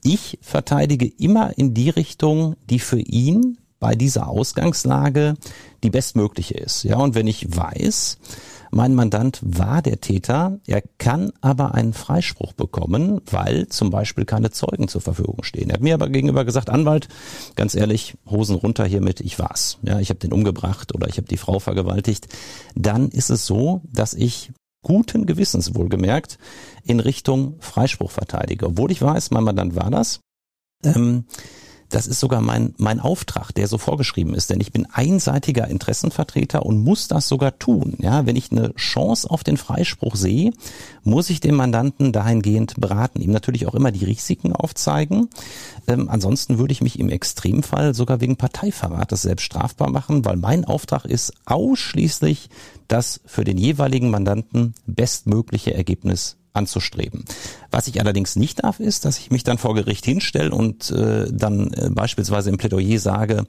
[0.04, 5.36] ich verteidige immer in die Richtung, die für ihn bei dieser Ausgangslage
[5.84, 6.84] die bestmögliche ist.
[6.84, 8.18] Ja, und wenn ich weiß,
[8.72, 14.52] mein Mandant war der Täter, er kann aber einen Freispruch bekommen, weil zum Beispiel keine
[14.52, 15.70] Zeugen zur Verfügung stehen.
[15.70, 17.08] Er hat mir aber gegenüber gesagt, Anwalt,
[17.56, 19.78] ganz ehrlich, Hosen runter hiermit, ich war's.
[19.84, 22.28] Ja, ich habe den umgebracht oder ich habe die Frau vergewaltigt.
[22.74, 24.52] Dann ist es so, dass ich
[24.84, 26.38] guten Gewissens wohlgemerkt
[26.84, 28.68] in Richtung Freispruch verteidige.
[28.68, 30.20] Obwohl ich weiß, mein Mandant war das.
[30.84, 31.26] Ähm,
[31.94, 36.66] das ist sogar mein, mein Auftrag, der so vorgeschrieben ist, denn ich bin einseitiger Interessenvertreter
[36.66, 37.96] und muss das sogar tun.
[38.00, 40.54] Ja, wenn ich eine Chance auf den Freispruch sehe,
[41.04, 45.30] muss ich den Mandanten dahingehend beraten, ihm natürlich auch immer die Risiken aufzeigen.
[45.88, 50.66] Ähm, ansonsten würde ich mich im Extremfall sogar wegen Parteiverrates selbst strafbar machen, weil mein
[50.66, 52.50] Auftrag ist ausschließlich
[52.88, 57.26] das für den jeweiligen Mandanten bestmögliche Ergebnis anzustreben.
[57.72, 61.28] Was ich allerdings nicht darf, ist, dass ich mich dann vor Gericht hinstelle und äh,
[61.32, 63.46] dann äh, beispielsweise im Plädoyer sage,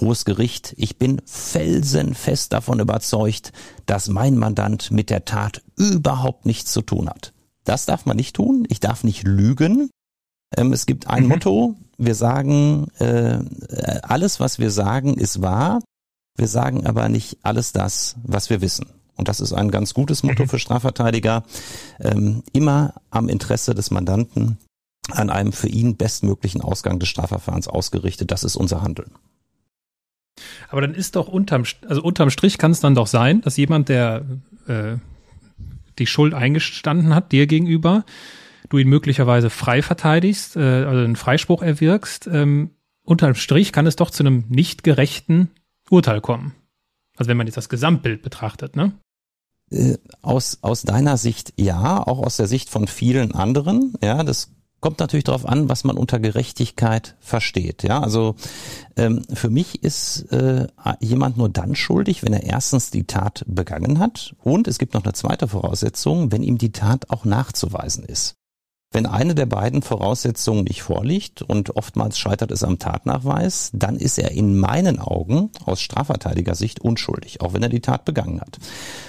[0.00, 3.52] hohes Gericht, ich bin felsenfest davon überzeugt,
[3.86, 7.32] dass mein Mandant mit der Tat überhaupt nichts zu tun hat.
[7.64, 8.66] Das darf man nicht tun.
[8.68, 9.90] Ich darf nicht lügen.
[10.56, 11.28] Ähm, es gibt ein mhm.
[11.30, 11.76] Motto.
[11.96, 13.38] Wir sagen, äh,
[14.02, 15.80] alles, was wir sagen, ist wahr.
[16.36, 18.86] Wir sagen aber nicht alles das, was wir wissen.
[19.22, 20.48] Und das ist ein ganz gutes Motto mhm.
[20.48, 21.44] für Strafverteidiger,
[22.00, 24.58] ähm, immer am Interesse des Mandanten
[25.12, 28.32] an einem für ihn bestmöglichen Ausgang des Strafverfahrens ausgerichtet.
[28.32, 29.12] Das ist unser Handeln.
[30.70, 33.88] Aber dann ist doch unterm, also unterm Strich kann es dann doch sein, dass jemand,
[33.88, 34.24] der
[34.66, 34.96] äh,
[36.00, 38.04] die Schuld eingestanden hat, dir gegenüber,
[38.70, 42.70] du ihn möglicherweise frei verteidigst, äh, also einen Freispruch erwirkst, ähm,
[43.04, 45.50] unterm Strich kann es doch zu einem nicht gerechten
[45.90, 46.56] Urteil kommen.
[47.16, 48.92] Also wenn man jetzt das Gesamtbild betrachtet, ne?
[49.72, 53.94] Äh, aus, aus deiner Sicht ja, auch aus der Sicht von vielen anderen.
[54.02, 57.82] Ja, das kommt natürlich darauf an, was man unter Gerechtigkeit versteht.
[57.82, 58.34] Ja, also
[58.96, 60.66] ähm, für mich ist äh,
[61.00, 65.04] jemand nur dann schuldig, wenn er erstens die Tat begangen hat und es gibt noch
[65.04, 68.36] eine zweite Voraussetzung, wenn ihm die Tat auch nachzuweisen ist.
[68.92, 74.18] Wenn eine der beiden Voraussetzungen nicht vorliegt und oftmals scheitert es am Tatnachweis, dann ist
[74.18, 78.58] er in meinen Augen aus Strafverteidigersicht unschuldig, auch wenn er die Tat begangen hat.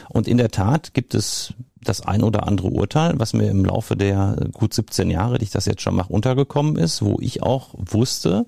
[0.10, 3.98] Und in der Tat gibt es das ein oder andere Urteil, was mir im Laufe
[3.98, 7.70] der gut 17 Jahre, die ich das jetzt schon mache, untergekommen ist, wo ich auch
[7.76, 8.46] wusste,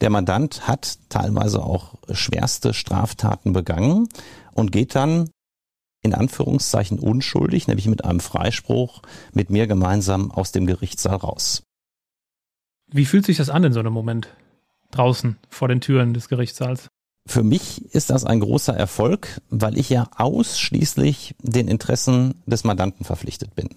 [0.00, 4.08] der Mandant hat teilweise auch schwerste Straftaten begangen
[4.54, 5.30] und geht dann
[6.04, 11.64] in Anführungszeichen unschuldig, nämlich mit einem Freispruch, mit mir gemeinsam aus dem Gerichtssaal raus.
[12.92, 14.28] Wie fühlt sich das an in so einem Moment?
[14.90, 16.88] Draußen vor den Türen des Gerichtssaals?
[17.26, 23.06] Für mich ist das ein großer Erfolg, weil ich ja ausschließlich den Interessen des Mandanten
[23.06, 23.70] verpflichtet bin.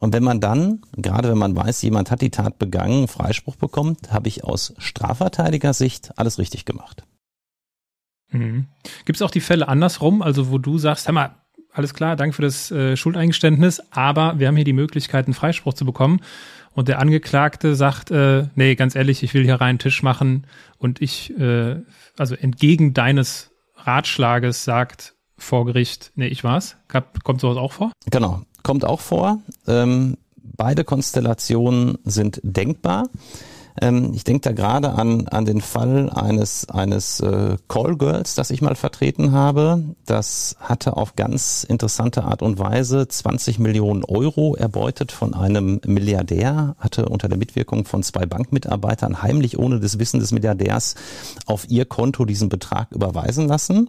[0.00, 4.12] Und wenn man dann, gerade wenn man weiß, jemand hat die Tat begangen, Freispruch bekommt,
[4.12, 7.04] habe ich aus Strafverteidigersicht alles richtig gemacht.
[8.32, 8.66] Mhm.
[9.04, 11.36] Gibt es auch die Fälle andersrum, also wo du sagst, hör mal,
[11.72, 15.74] alles klar, danke für das äh, Schuldeingeständnis, aber wir haben hier die Möglichkeit, einen Freispruch
[15.74, 16.20] zu bekommen.
[16.74, 20.46] Und der Angeklagte sagt, äh, nee, ganz ehrlich, ich will hier rein Tisch machen
[20.78, 21.76] und ich, äh,
[22.16, 26.76] also entgegen deines Ratschlages sagt vor Gericht, nee, ich war's.
[27.24, 27.92] Kommt sowas auch vor?
[28.10, 29.42] Genau, kommt auch vor.
[29.66, 33.08] Ähm, beide Konstellationen sind denkbar.
[33.80, 38.60] Ähm, ich denke da gerade an, an den Fall eines, eines äh, Callgirls, das ich
[38.62, 39.84] mal vertreten habe.
[40.04, 46.76] Das hatte auf ganz interessante Art und Weise 20 Millionen Euro erbeutet von einem Milliardär,
[46.78, 50.94] hatte unter der Mitwirkung von zwei Bankmitarbeitern heimlich ohne das Wissen des Milliardärs
[51.46, 53.88] auf ihr Konto diesen Betrag überweisen lassen.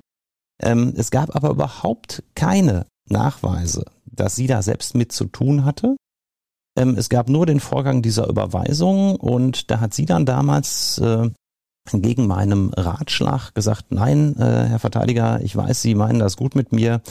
[0.62, 5.96] Ähm, es gab aber überhaupt keine Nachweise, dass sie da selbst mit zu tun hatte.
[6.76, 11.30] Ähm, es gab nur den Vorgang dieser Überweisung und da hat sie dann damals äh,
[11.92, 16.72] gegen meinem Ratschlag gesagt, nein, äh, Herr Verteidiger, ich weiß, Sie meinen das gut mit
[16.72, 17.02] mir,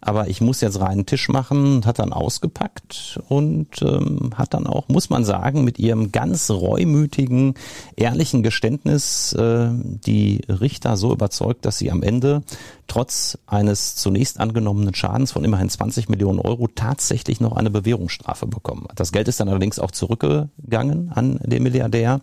[0.00, 4.66] aber ich muss jetzt reinen Tisch machen und hat dann ausgepackt und ähm, hat dann
[4.66, 7.54] auch, muss man sagen, mit ihrem ganz reumütigen,
[7.96, 12.42] ehrlichen Geständnis äh, die Richter so überzeugt, dass sie am Ende
[12.86, 18.86] trotz eines zunächst angenommenen Schadens von immerhin 20 Millionen Euro tatsächlich noch eine Bewährungsstrafe bekommen.
[18.96, 22.20] Das Geld ist dann allerdings auch zurückgegangen an den Milliardär.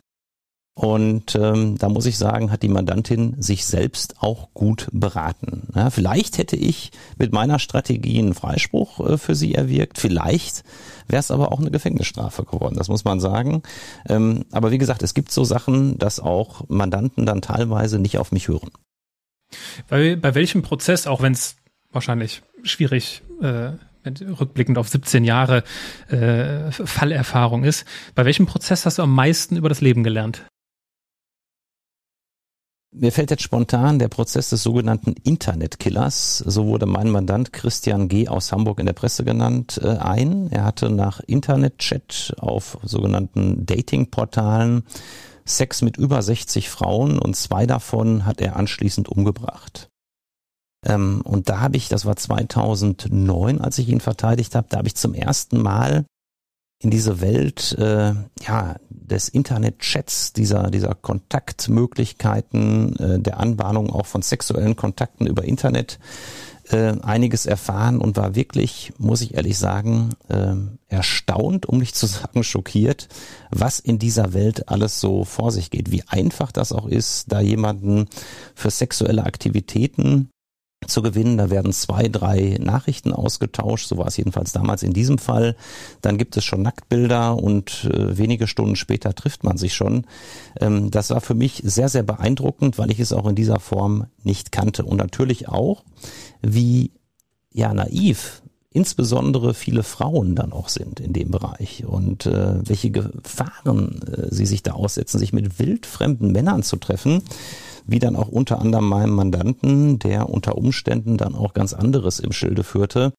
[0.80, 5.68] Und ähm, da muss ich sagen, hat die Mandantin sich selbst auch gut beraten.
[5.76, 9.98] Ja, vielleicht hätte ich mit meiner Strategie einen Freispruch äh, für sie erwirkt.
[9.98, 10.64] Vielleicht
[11.10, 12.78] wäre es aber auch eine Gefängnisstrafe geworden.
[12.78, 13.62] Das muss man sagen.
[14.08, 18.32] Ähm, aber wie gesagt, es gibt so Sachen, dass auch Mandanten dann teilweise nicht auf
[18.32, 18.72] mich hören.
[19.90, 21.58] Bei, bei welchem Prozess, auch wenn es
[21.92, 23.72] wahrscheinlich schwierig äh,
[24.06, 25.66] rückblickend auf 17 Jahre
[26.08, 27.84] äh, Fallerfahrung ist,
[28.16, 30.46] bei welchem Prozess hast du am meisten über das Leben gelernt?
[32.92, 38.28] Mir fällt jetzt spontan der Prozess des sogenannten Internetkillers, so wurde mein Mandant Christian G.
[38.28, 40.52] aus Hamburg in der Presse genannt, äh, ein.
[40.52, 44.84] Er hatte nach Internetchat auf sogenannten Datingportalen
[45.46, 49.90] Sex mit über 60 Frauen und zwei davon hat er anschließend umgebracht.
[50.84, 54.88] Ähm, und da habe ich, das war 2009, als ich ihn verteidigt habe, da habe
[54.88, 56.06] ich zum ersten Mal
[56.82, 64.22] in diese Welt äh, ja des Internetchats, dieser dieser Kontaktmöglichkeiten, äh, der Anbahnung auch von
[64.22, 66.00] sexuellen Kontakten über Internet
[66.72, 70.56] äh, einiges erfahren und war wirklich, muss ich ehrlich sagen, äh,
[70.88, 73.10] erstaunt, um nicht zu sagen schockiert,
[73.52, 77.42] was in dieser Welt alles so vor sich geht, wie einfach das auch ist, da
[77.42, 78.06] jemanden
[78.56, 80.30] für sexuelle Aktivitäten
[80.88, 81.38] zu gewinnen.
[81.38, 83.88] Da werden zwei, drei Nachrichten ausgetauscht.
[83.88, 85.56] So war es jedenfalls damals in diesem Fall.
[86.02, 90.06] Dann gibt es schon Nacktbilder und äh, wenige Stunden später trifft man sich schon.
[90.60, 94.08] Ähm, das war für mich sehr, sehr beeindruckend, weil ich es auch in dieser Form
[94.24, 94.86] nicht kannte.
[94.86, 95.84] Und natürlich auch,
[96.42, 96.92] wie
[97.52, 104.00] ja naiv insbesondere viele Frauen dann auch sind in dem Bereich und äh, welche Gefahren
[104.04, 107.24] äh, sie sich da aussetzen, sich mit wildfremden Männern zu treffen
[107.92, 112.32] wie dann auch unter anderem meinem Mandanten, der unter Umständen dann auch ganz anderes im
[112.32, 113.14] Schilde führte,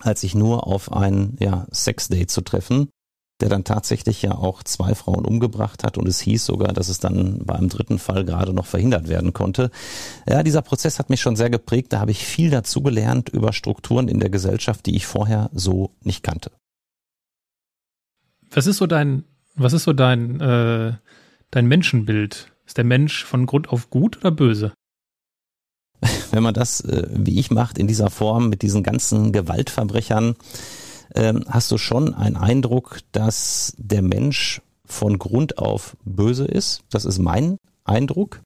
[0.00, 2.88] als sich nur auf ein ja, Sexdate zu treffen,
[3.40, 6.98] der dann tatsächlich ja auch zwei Frauen umgebracht hat und es hieß sogar, dass es
[6.98, 9.70] dann bei einem dritten Fall gerade noch verhindert werden konnte.
[10.28, 11.92] Ja, dieser Prozess hat mich schon sehr geprägt.
[11.92, 15.94] Da habe ich viel dazu gelernt über Strukturen in der Gesellschaft, die ich vorher so
[16.02, 16.50] nicht kannte.
[18.50, 20.94] Was ist so dein, was ist so dein, äh,
[21.50, 22.52] dein Menschenbild?
[22.70, 24.72] Ist der Mensch von Grund auf gut oder böse?
[26.30, 30.36] Wenn man das, äh, wie ich macht, in dieser Form mit diesen ganzen Gewaltverbrechern,
[31.16, 36.82] äh, hast du schon einen Eindruck, dass der Mensch von Grund auf böse ist.
[36.90, 38.40] Das ist mein Eindruck.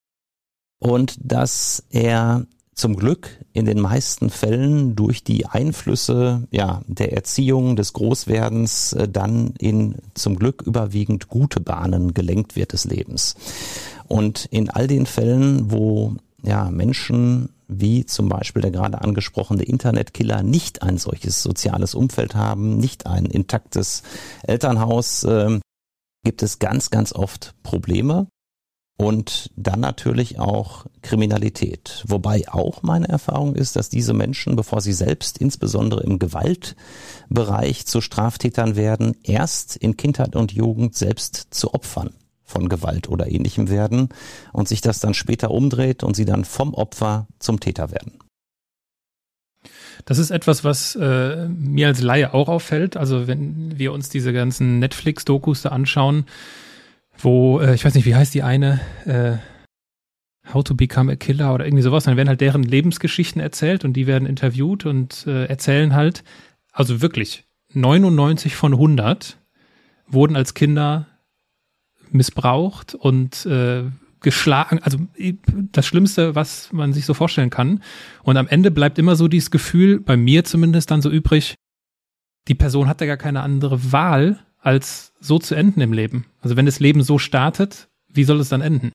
[0.78, 7.76] Und dass er zum Glück in den meisten Fällen durch die Einflüsse ja, der Erziehung,
[7.76, 13.37] des Großwerdens äh, dann in zum Glück überwiegend gute Bahnen gelenkt wird des Lebens.
[14.08, 20.42] Und in all den Fällen, wo ja, Menschen wie zum Beispiel der gerade angesprochene Internetkiller
[20.42, 24.02] nicht ein solches soziales Umfeld haben, nicht ein intaktes
[24.42, 25.60] Elternhaus, äh,
[26.24, 28.26] gibt es ganz, ganz oft Probleme
[28.96, 32.04] und dann natürlich auch Kriminalität.
[32.06, 38.00] Wobei auch meine Erfahrung ist, dass diese Menschen, bevor sie selbst insbesondere im Gewaltbereich zu
[38.00, 42.14] Straftätern werden, erst in Kindheit und Jugend selbst zu Opfern
[42.44, 44.11] von Gewalt oder ähnlichem werden
[44.52, 48.18] und sich das dann später umdreht und sie dann vom Opfer zum Täter werden.
[50.04, 52.96] Das ist etwas, was äh, mir als Laie auch auffällt.
[52.96, 56.26] Also wenn wir uns diese ganzen Netflix-Dokus da anschauen,
[57.16, 59.38] wo, äh, ich weiß nicht, wie heißt die eine, äh,
[60.52, 63.94] How to Become a Killer oder irgendwie sowas, dann werden halt deren Lebensgeschichten erzählt und
[63.94, 66.22] die werden interviewt und äh, erzählen halt,
[66.72, 69.38] also wirklich, 99 von 100
[70.07, 71.07] wurden als Kinder
[72.14, 73.85] missbraucht und äh,
[74.20, 74.98] geschlagen, also
[75.72, 77.83] das Schlimmste, was man sich so vorstellen kann.
[78.22, 81.55] Und am Ende bleibt immer so dieses Gefühl, bei mir zumindest dann so übrig,
[82.48, 86.24] die Person hatte gar keine andere Wahl, als so zu enden im Leben.
[86.40, 88.92] Also wenn das Leben so startet, wie soll es dann enden?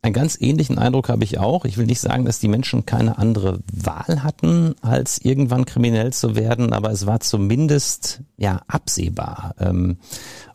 [0.00, 1.64] Einen ganz ähnlichen Eindruck habe ich auch.
[1.64, 6.36] Ich will nicht sagen, dass die Menschen keine andere Wahl hatten, als irgendwann kriminell zu
[6.36, 9.54] werden, aber es war zumindest ja absehbar.
[9.58, 9.98] Ähm,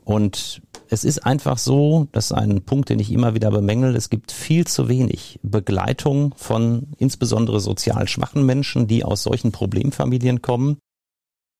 [0.06, 0.62] und
[0.94, 4.32] es ist einfach so, das ist ein Punkt, den ich immer wieder bemängel, es gibt
[4.32, 10.78] viel zu wenig Begleitung von insbesondere sozial schwachen Menschen, die aus solchen Problemfamilien kommen.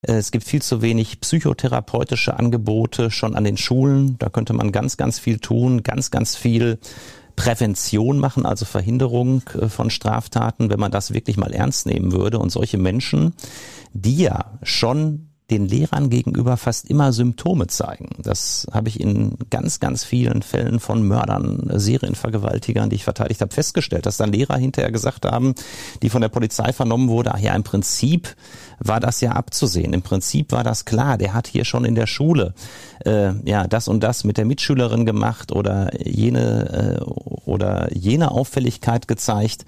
[0.04, 4.18] Es gibt viel zu wenig psychotherapeutische Angebote schon an den Schulen.
[4.20, 6.78] Da könnte man ganz, ganz viel tun, ganz, ganz viel
[7.36, 12.38] Prävention machen, also Verhinderung äh, von Straftaten, wenn man das wirklich mal ernst nehmen würde.
[12.38, 13.34] Und solche Menschen,
[13.94, 18.10] die ja schon den Lehrern gegenüber fast immer Symptome zeigen.
[18.20, 23.54] Das habe ich in ganz, ganz vielen Fällen von Mördern, Serienvergewaltigern, die ich verteidigt habe,
[23.54, 25.54] festgestellt, dass dann Lehrer hinterher gesagt haben,
[26.02, 28.36] die von der Polizei vernommen wurde, ach ja, im Prinzip
[28.80, 29.94] war das ja abzusehen.
[29.94, 31.18] Im Prinzip war das klar.
[31.18, 32.54] Der hat hier schon in der Schule
[33.06, 39.08] äh, ja das und das mit der Mitschülerin gemacht oder jene äh, oder jene Auffälligkeit
[39.08, 39.66] gezeigt.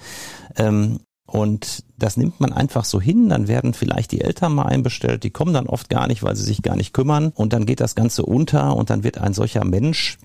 [0.58, 5.24] Ähm, und das nimmt man einfach so hin, dann werden vielleicht die Eltern mal einbestellt,
[5.24, 7.80] die kommen dann oft gar nicht, weil sie sich gar nicht kümmern und dann geht
[7.80, 10.18] das Ganze unter und dann wird ein solcher Mensch,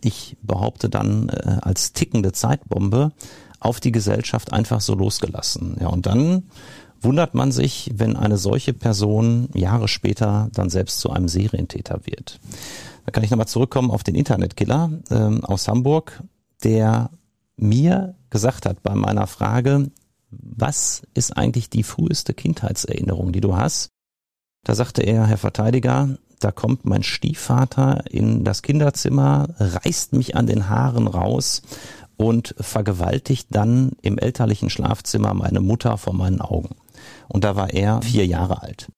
[0.00, 3.12] ich behaupte dann äh, als tickende Zeitbombe,
[3.60, 5.76] auf die Gesellschaft einfach so losgelassen.
[5.80, 6.44] Ja, und dann
[7.00, 12.40] wundert man sich, wenn eine solche Person Jahre später dann selbst zu einem Serientäter wird.
[13.04, 16.22] Da kann ich nochmal zurückkommen auf den Internetkiller ähm, aus Hamburg,
[16.64, 17.10] der
[17.56, 19.90] mir gesagt hat bei meiner Frage,
[20.30, 23.90] was ist eigentlich die früheste Kindheitserinnerung, die du hast?
[24.64, 30.46] Da sagte er, Herr Verteidiger, da kommt mein Stiefvater in das Kinderzimmer, reißt mich an
[30.46, 31.62] den Haaren raus
[32.16, 36.76] und vergewaltigt dann im elterlichen Schlafzimmer meine Mutter vor meinen Augen.
[37.28, 38.88] Und da war er vier Jahre alt.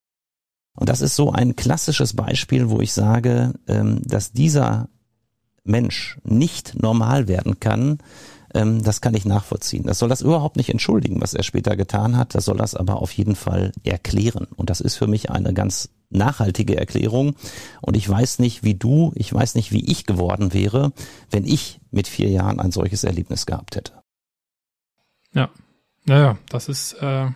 [0.76, 4.88] Und das ist so ein klassisches Beispiel, wo ich sage, ähm, dass dieser
[5.64, 7.98] Mensch nicht normal werden kann,
[8.54, 9.84] ähm, das kann ich nachvollziehen.
[9.84, 12.34] Das soll das überhaupt nicht entschuldigen, was er später getan hat.
[12.34, 14.46] Das soll das aber auf jeden Fall erklären.
[14.56, 17.36] Und das ist für mich eine ganz nachhaltige Erklärung.
[17.80, 20.92] Und ich weiß nicht, wie du, ich weiß nicht, wie ich geworden wäre,
[21.30, 23.92] wenn ich mit vier Jahren ein solches Erlebnis gehabt hätte.
[25.32, 25.50] Ja,
[26.04, 27.28] naja, das ist äh,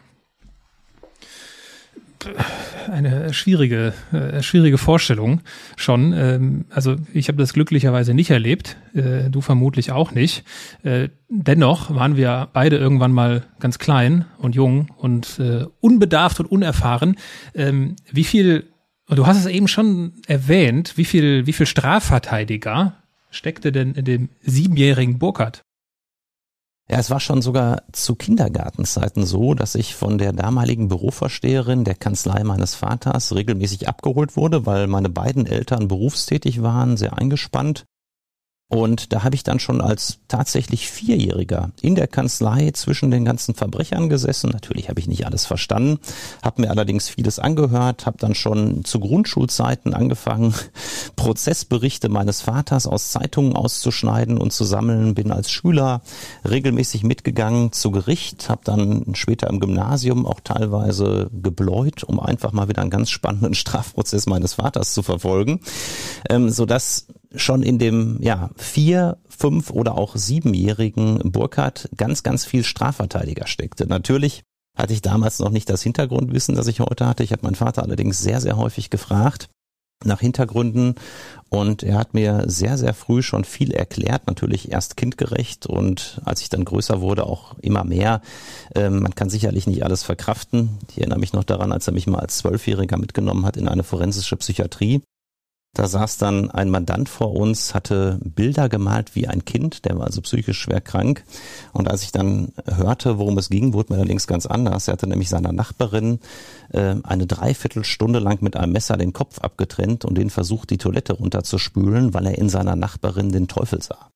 [2.90, 5.40] eine schwierige, äh, schwierige Vorstellung
[5.76, 6.12] schon.
[6.12, 10.44] Ähm, also ich habe das glücklicherweise nicht erlebt, äh, du vermutlich auch nicht.
[10.82, 16.46] Äh, dennoch waren wir beide irgendwann mal ganz klein und jung und äh, unbedarft und
[16.46, 17.16] unerfahren.
[17.54, 18.64] Ähm, wie viel,
[19.08, 22.96] du hast es eben schon erwähnt, wie viel, wie viel Strafverteidiger
[23.30, 25.64] steckte denn in dem siebenjährigen Burkhardt?
[26.90, 31.94] Ja, es war schon sogar zu Kindergartenzeiten so, dass ich von der damaligen Bürovorsteherin der
[31.94, 37.86] Kanzlei meines Vaters regelmäßig abgeholt wurde, weil meine beiden Eltern berufstätig waren, sehr eingespannt
[38.68, 43.54] und da habe ich dann schon als tatsächlich Vierjähriger in der Kanzlei zwischen den ganzen
[43.54, 44.50] Verbrechern gesessen.
[44.50, 46.00] Natürlich habe ich nicht alles verstanden,
[46.42, 50.54] habe mir allerdings vieles angehört, habe dann schon zu Grundschulzeiten angefangen,
[51.16, 55.14] Prozessberichte meines Vaters aus Zeitungen auszuschneiden und zu sammeln.
[55.14, 56.00] Bin als Schüler
[56.48, 62.68] regelmäßig mitgegangen zu Gericht, habe dann später im Gymnasium auch teilweise gebläut, um einfach mal
[62.68, 65.60] wieder einen ganz spannenden Strafprozess meines Vaters zu verfolgen,
[66.30, 67.06] ähm, sodass
[67.36, 73.86] schon in dem ja vier, fünf oder auch siebenjährigen Burkhardt ganz, ganz viel Strafverteidiger steckte.
[73.86, 74.42] Natürlich
[74.76, 77.22] hatte ich damals noch nicht das Hintergrundwissen, das ich heute hatte.
[77.22, 79.48] Ich habe meinen Vater allerdings sehr, sehr häufig gefragt
[80.04, 80.96] nach Hintergründen
[81.48, 86.42] und er hat mir sehr, sehr früh schon viel erklärt, natürlich erst kindgerecht und als
[86.42, 88.20] ich dann größer wurde auch immer mehr.
[88.74, 90.78] Ähm, man kann sicherlich nicht alles verkraften.
[90.90, 93.84] Ich erinnere mich noch daran, als er mich mal als Zwölfjähriger mitgenommen hat in eine
[93.84, 95.00] forensische Psychiatrie
[95.74, 100.06] da saß dann ein Mandant vor uns, hatte Bilder gemalt wie ein Kind, der war
[100.06, 101.24] also psychisch schwer krank.
[101.72, 104.86] Und als ich dann hörte, worum es ging, wurde mir allerdings ganz anders.
[104.86, 106.20] Er hatte nämlich seiner Nachbarin
[106.72, 111.14] äh, eine Dreiviertelstunde lang mit einem Messer den Kopf abgetrennt und den versucht, die Toilette
[111.14, 114.10] runterzuspülen, weil er in seiner Nachbarin den Teufel sah.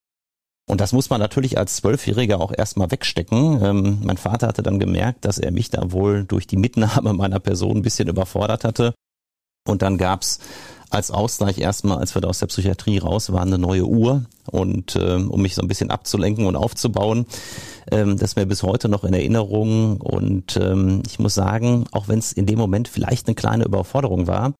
[0.69, 3.61] Und das muss man natürlich als Zwölfjähriger auch erstmal wegstecken.
[3.65, 7.41] Ähm, mein Vater hatte dann gemerkt, dass er mich da wohl durch die Mitnahme meiner
[7.41, 8.95] Person ein bisschen überfordert hatte.
[9.67, 10.41] Und dann gab's
[10.91, 14.97] als Ausgleich erstmal, als wir da aus der Psychiatrie raus waren, eine neue Uhr und
[14.97, 17.26] äh, um mich so ein bisschen abzulenken und aufzubauen.
[17.91, 22.09] Ähm, das ist mir bis heute noch in Erinnerung und ähm, ich muss sagen, auch
[22.09, 24.55] wenn es in dem Moment vielleicht eine kleine Überforderung war,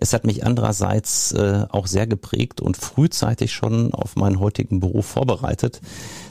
[0.00, 5.06] es hat mich andererseits äh, auch sehr geprägt und frühzeitig schon auf meinen heutigen Beruf
[5.06, 5.80] vorbereitet.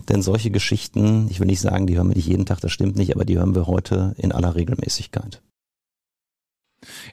[0.07, 2.95] Denn solche Geschichten, ich will nicht sagen, die hören wir nicht jeden Tag, das stimmt
[2.95, 5.41] nicht, aber die hören wir heute in aller Regelmäßigkeit.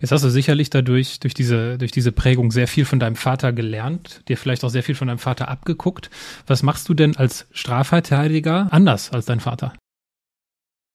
[0.01, 3.53] Jetzt hast du sicherlich dadurch, durch diese, durch diese Prägung sehr viel von deinem Vater
[3.53, 6.11] gelernt, dir vielleicht auch sehr viel von deinem Vater abgeguckt.
[6.47, 9.73] Was machst du denn als Strafverteidiger anders als dein Vater?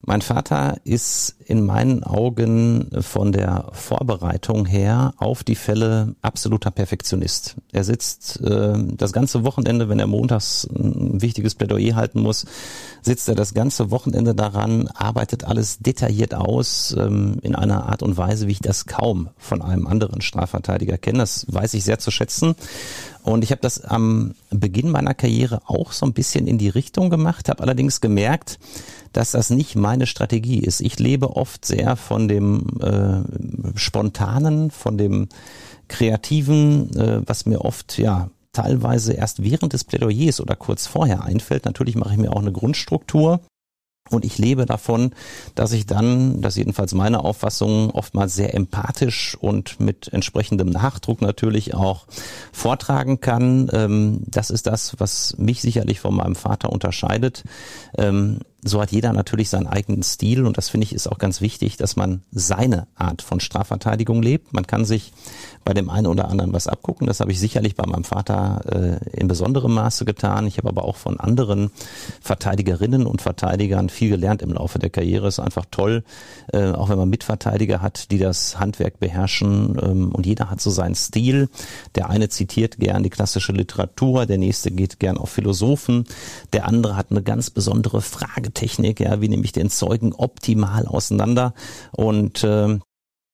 [0.02, 7.58] Mein Vater ist in meinen Augen von der Vorbereitung her auf die Fälle absoluter Perfektionist.
[7.74, 12.46] Er sitzt äh, das ganze Wochenende, wenn er montags ein wichtiges Plädoyer halten muss,
[13.02, 18.16] sitzt er das ganze Wochenende daran, arbeitet alles detailliert aus ähm, in einer Art und
[18.16, 21.20] Weise, wie ich das kaum von einem anderen Strafverteidiger kenne.
[21.20, 22.56] Das weiß ich sehr zu schätzen.
[23.24, 27.10] Und ich habe das am Beginn meiner Karriere auch so ein bisschen in die Richtung
[27.10, 28.60] gemacht, habe allerdings gemerkt,
[29.14, 30.82] dass das nicht meine Strategie ist.
[30.82, 35.30] Ich lebe oft sehr von dem äh, Spontanen, von dem
[35.88, 41.66] Kreativen, äh, was mir oft ja teilweise erst während des Plädoyers oder kurz vorher einfällt.
[41.66, 43.42] Natürlich mache ich mir auch eine Grundstruktur
[44.10, 45.12] und ich lebe davon,
[45.56, 51.76] dass ich dann, das jedenfalls meine Auffassung, oftmals sehr empathisch und mit entsprechendem Nachdruck natürlich
[51.76, 52.08] auch
[52.52, 53.70] vortragen kann.
[53.72, 57.44] Ähm, das ist das, was mich sicherlich von meinem Vater unterscheidet.
[58.62, 61.78] So hat jeder natürlich seinen eigenen Stil und das finde ich ist auch ganz wichtig,
[61.78, 64.54] dass man seine Art von Strafverteidigung lebt.
[64.54, 65.14] Man kann sich
[65.64, 67.08] bei dem einen oder anderen was abgucken.
[67.08, 70.46] Das habe ich sicherlich bei meinem Vater äh, in besonderem Maße getan.
[70.48, 71.72] Ich habe aber auch von anderen
[72.22, 75.28] Verteidigerinnen und Verteidigern viel gelernt im Laufe der Karriere.
[75.28, 76.04] Ist einfach toll,
[76.52, 80.70] äh, auch wenn man Mitverteidiger hat, die das Handwerk beherrschen ähm, und jeder hat so
[80.70, 81.50] seinen Stil.
[81.96, 86.06] Der eine zitiert gern die klassische Literatur, der nächste geht gern auf Philosophen,
[86.52, 88.02] der andere hat eine ganz besondere
[88.50, 91.54] Fragetechnik, ja, wie nehme ich den Zeugen optimal auseinander
[91.92, 92.80] und äh,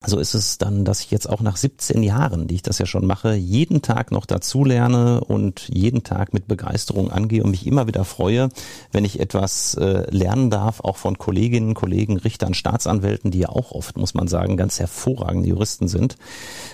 [0.07, 2.85] so ist es dann, dass ich jetzt auch nach 17 Jahren, die ich das ja
[2.85, 7.87] schon mache, jeden Tag noch dazulerne und jeden Tag mit Begeisterung angehe und mich immer
[7.87, 8.49] wieder freue,
[8.91, 13.71] wenn ich etwas äh, lernen darf, auch von Kolleginnen, Kollegen, Richtern, Staatsanwälten, die ja auch
[13.71, 16.17] oft, muss man sagen, ganz hervorragende Juristen sind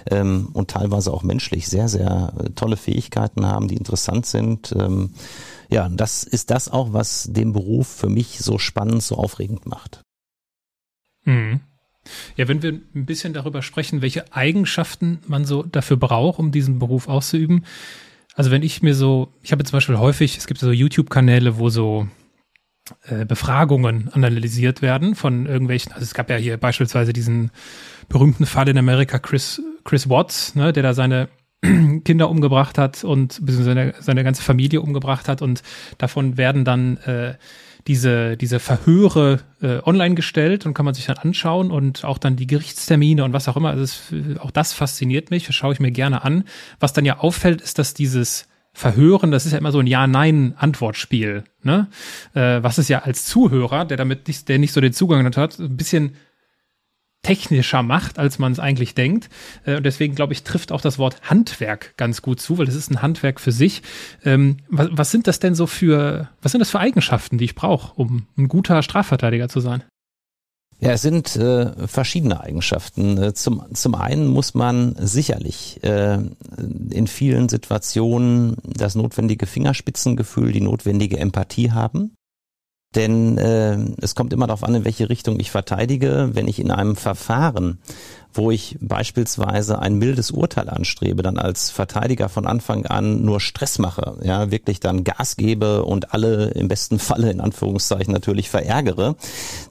[0.10, 4.76] ähm, und teilweise auch menschlich sehr, sehr äh, tolle Fähigkeiten haben, die interessant sind.
[5.72, 10.02] Ja, das ist das auch, was den Beruf für mich so spannend, so aufregend macht.
[11.24, 11.62] Mhm.
[12.36, 16.80] Ja, wenn wir ein bisschen darüber sprechen, welche Eigenschaften man so dafür braucht, um diesen
[16.80, 17.66] Beruf auszuüben.
[18.36, 21.70] Also wenn ich mir so, ich habe zum Beispiel häufig, es gibt so YouTube-Kanäle, wo
[21.70, 22.08] so
[23.04, 27.52] äh, Befragungen analysiert werden von irgendwelchen, also es gab ja hier beispielsweise diesen
[28.10, 31.30] berühmten Fall in Amerika, Chris, Chris Watts, ne, der da seine
[32.06, 35.62] Kinder umgebracht hat und seine, seine ganze Familie umgebracht hat und
[35.98, 37.36] davon werden dann äh,
[37.88, 42.36] diese, diese Verhöre äh, online gestellt und kann man sich dann anschauen und auch dann
[42.36, 43.70] die Gerichtstermine und was auch immer.
[43.70, 46.44] Also es, auch das fasziniert mich, das schaue ich mir gerne an.
[46.80, 51.44] Was dann ja auffällt, ist, dass dieses Verhören, das ist ja immer so ein Ja-Nein-Antwortspiel,
[51.62, 51.88] ne?
[52.34, 55.60] Äh, was es ja als Zuhörer, der damit nicht, der nicht so den Zugang hat,
[55.60, 56.16] ein bisschen
[57.24, 59.30] technischer macht, als man es eigentlich denkt.
[59.66, 62.76] Äh, und deswegen, glaube ich, trifft auch das Wort Handwerk ganz gut zu, weil es
[62.76, 63.84] ist ein Handwerk für sich.
[64.26, 67.56] Ähm, was, was sind das denn so für, was sind das für Eigenschaften, die ich
[67.56, 69.84] brauche, um ein guter Strafverteidiger zu sein?
[70.84, 73.16] Ja, es sind äh, verschiedene Eigenschaften.
[73.22, 76.18] Äh, zum, zum einen muss man sicherlich äh,
[76.90, 82.16] in vielen Situationen das notwendige Fingerspitzengefühl, die notwendige Empathie haben.
[82.96, 86.32] Denn äh, es kommt immer darauf an, in welche Richtung ich verteidige.
[86.34, 87.80] Wenn ich in einem Verfahren,
[88.34, 93.80] wo ich beispielsweise ein mildes Urteil anstrebe, dann als Verteidiger von Anfang an nur Stress
[93.80, 99.16] mache, ja, wirklich dann Gas gebe und alle im besten Falle in Anführungszeichen natürlich verärgere,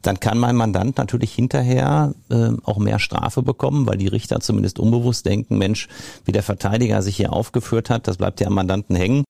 [0.01, 4.79] dann kann mein Mandant natürlich hinterher äh, auch mehr Strafe bekommen, weil die Richter zumindest
[4.79, 5.89] unbewusst denken, Mensch,
[6.25, 9.25] wie der Verteidiger sich hier aufgeführt hat, das bleibt ja am Mandanten hängen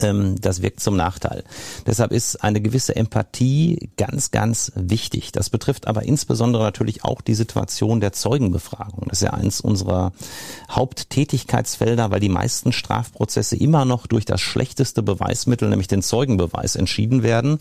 [0.00, 1.44] das wirkt zum Nachteil.
[1.86, 5.32] Deshalb ist eine gewisse Empathie ganz, ganz wichtig.
[5.32, 9.06] Das betrifft aber insbesondere natürlich auch die Situation der Zeugenbefragung.
[9.08, 10.12] Das ist ja eins unserer
[10.70, 17.22] Haupttätigkeitsfelder, weil die meisten Strafprozesse immer noch durch das schlechteste Beweismittel, nämlich den Zeugenbeweis, entschieden
[17.22, 17.58] werden.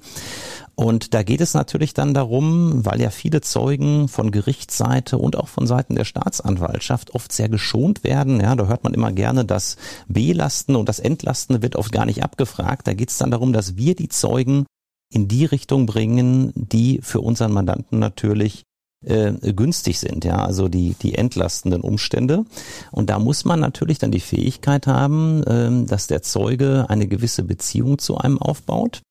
[0.80, 5.50] Und da geht es natürlich dann darum, weil ja viele Zeugen von Gerichtsseite und auch
[5.50, 8.40] von Seiten der Staatsanwaltschaft oft sehr geschont werden.
[8.40, 9.76] Ja, da hört man immer gerne, das
[10.08, 12.88] Belasten und das Entlastende wird oft gar nicht abgefragt.
[12.88, 14.68] Da geht es dann darum, dass wir die Zeugen
[15.12, 18.64] in die Richtung bringen, die für unseren Mandanten natürlich
[19.06, 22.46] äh, günstig sind, ja, also die, die entlastenden Umstände.
[22.92, 27.44] Und da muss man natürlich dann die Fähigkeit haben, äh, dass der Zeuge eine gewisse
[27.44, 29.02] Beziehung zu einem aufbaut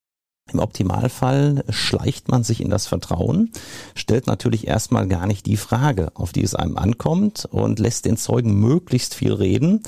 [0.53, 3.51] im Optimalfall schleicht man sich in das Vertrauen,
[3.95, 8.17] stellt natürlich erstmal gar nicht die Frage, auf die es einem ankommt und lässt den
[8.17, 9.83] Zeugen möglichst viel reden.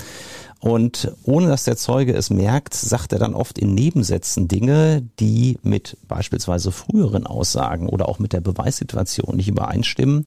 [0.59, 5.57] Und ohne dass der Zeuge es merkt, sagt er dann oft in Nebensätzen Dinge, die
[5.63, 10.25] mit beispielsweise früheren Aussagen oder auch mit der Beweissituation nicht übereinstimmen.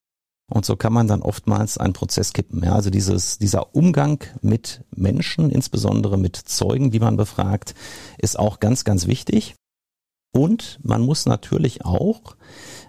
[0.50, 2.62] Und so kann man dann oftmals einen Prozess kippen.
[2.64, 7.74] Ja, also dieses, dieser Umgang mit Menschen, insbesondere mit Zeugen, die man befragt,
[8.18, 9.54] ist auch ganz, ganz wichtig.
[10.34, 12.34] Und man muss natürlich auch,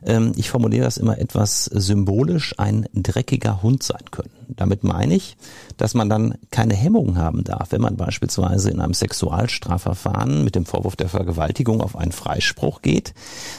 [0.04, 4.35] ähm, ich formuliere das immer etwas symbolisch, ein dreckiger Hund sein können.
[4.50, 5.38] Damit meine ich,
[5.78, 10.66] dass man dann keine Hemmungen haben darf, wenn man beispielsweise in einem Sexualstrafverfahren mit dem
[10.66, 13.14] Vorwurf der Vergewaltigung auf einen Freispruch geht,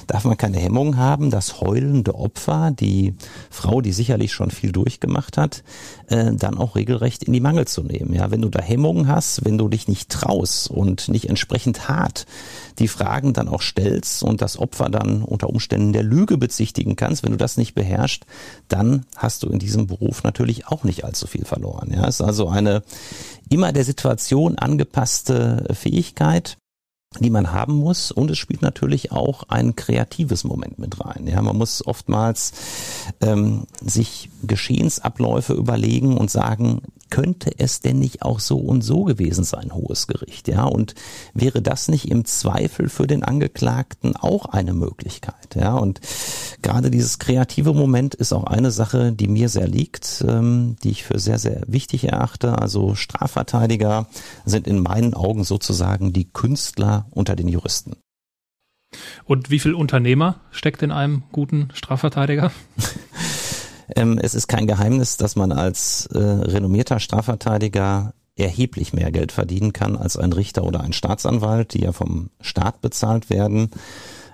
[0.07, 3.15] darf man keine Hemmungen haben, das heulende Opfer, die
[3.51, 5.63] Frau, die sicherlich schon viel durchgemacht hat,
[6.09, 8.13] äh, dann auch regelrecht in die Mangel zu nehmen.
[8.13, 12.27] Ja, wenn du da Hemmungen hast, wenn du dich nicht traust und nicht entsprechend hart
[12.79, 17.23] die Fragen dann auch stellst und das Opfer dann unter Umständen der Lüge bezichtigen kannst,
[17.23, 18.27] wenn du das nicht beherrschst,
[18.69, 21.93] dann hast du in diesem Beruf natürlich auch nicht allzu viel verloren.
[21.93, 22.83] Ja, es ist also eine
[23.49, 26.59] immer der Situation angepasste Fähigkeit
[27.21, 31.27] die man haben muss und es spielt natürlich auch ein kreatives Moment mit rein.
[31.27, 32.53] Ja, man muss oftmals
[33.21, 39.45] ähm, sich Geschehensabläufe überlegen und sagen, könnte es denn nicht auch so und so gewesen
[39.45, 40.65] sein, hohes Gericht, ja?
[40.65, 40.95] Und
[41.35, 45.75] wäre das nicht im Zweifel für den Angeklagten auch eine Möglichkeit, ja?
[45.75, 46.01] Und
[46.63, 51.05] gerade dieses kreative Moment ist auch eine Sache, die mir sehr liegt, ähm, die ich
[51.05, 52.59] für sehr, sehr wichtig erachte.
[52.59, 54.09] Also Strafverteidiger
[54.45, 57.97] sind in meinen Augen sozusagen die Künstler unter den Juristen.
[59.25, 62.53] Und wie viel Unternehmer steckt in einem guten Strafverteidiger?
[63.95, 69.73] Ähm, es ist kein Geheimnis, dass man als äh, renommierter Strafverteidiger erheblich mehr Geld verdienen
[69.73, 73.71] kann als ein Richter oder ein Staatsanwalt, die ja vom Staat bezahlt werden.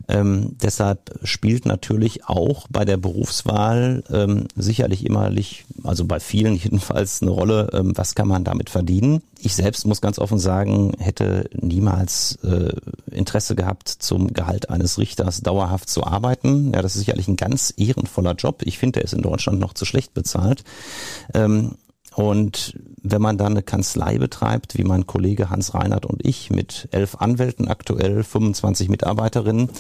[0.08, 7.22] Ähm, deshalb spielt natürlich auch bei der Berufswahl ähm, sicherlich immerlich, also bei vielen jedenfalls,
[7.22, 9.22] eine Rolle, ähm, was kann man damit verdienen.
[9.38, 12.72] Ich selbst muss ganz offen sagen, hätte niemals äh,
[13.10, 16.72] Interesse gehabt, zum Gehalt eines Richters dauerhaft zu arbeiten.
[16.72, 18.62] Ja, das ist sicherlich ein ganz ehrenvoller Job.
[18.64, 20.62] Ich finde, er ist in Deutschland noch zu schlecht bezahlt.
[21.34, 21.72] Ähm,
[22.14, 26.88] und wenn man dann eine Kanzlei betreibt, wie mein Kollege Hans Reinhardt und ich mit
[26.92, 29.70] elf Anwälten aktuell, 25 Mitarbeiterinnen,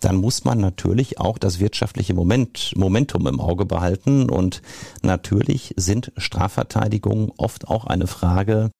[0.00, 4.30] dann muss man natürlich auch das wirtschaftliche Moment, Momentum im Auge behalten.
[4.30, 4.62] Und
[5.02, 8.70] natürlich sind Strafverteidigungen oft auch eine Frage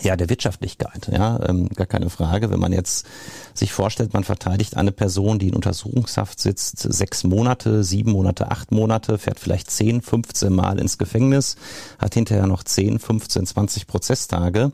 [0.00, 2.50] ja, der Wirtschaftlichkeit, ja, ähm, gar keine Frage.
[2.50, 3.06] Wenn man jetzt
[3.54, 8.72] sich vorstellt, man verteidigt eine Person, die in Untersuchungshaft sitzt, sechs Monate, sieben Monate, acht
[8.72, 11.56] Monate, fährt vielleicht zehn, 15 Mal ins Gefängnis,
[11.98, 14.70] hat hinterher noch 10, 15, 20 Prozesstage,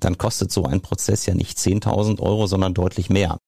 [0.00, 3.38] dann kostet so ein Prozess ja nicht 10.000 Euro, sondern deutlich mehr.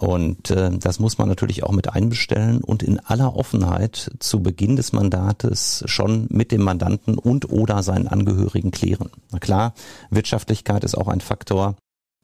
[0.00, 4.76] Und äh, das muss man natürlich auch mit einbestellen und in aller Offenheit zu Beginn
[4.76, 9.10] des Mandates schon mit dem Mandanten und oder seinen Angehörigen klären.
[9.32, 9.74] Na klar,
[10.10, 11.74] Wirtschaftlichkeit ist auch ein Faktor,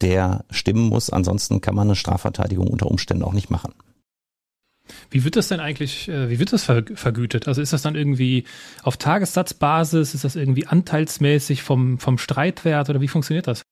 [0.03, 1.11] der stimmen muss.
[1.11, 3.75] Ansonsten kann man eine Strafverteidigung unter Umständen auch nicht machen.
[5.11, 7.49] Wie wird das denn eigentlich, äh, wie wird das vergütet?
[7.49, 8.45] Also ist das dann irgendwie
[8.85, 10.15] auf Tagessatzbasis?
[10.15, 13.63] Ist das irgendwie anteilsmäßig vom, vom Streitwert oder wie funktioniert das?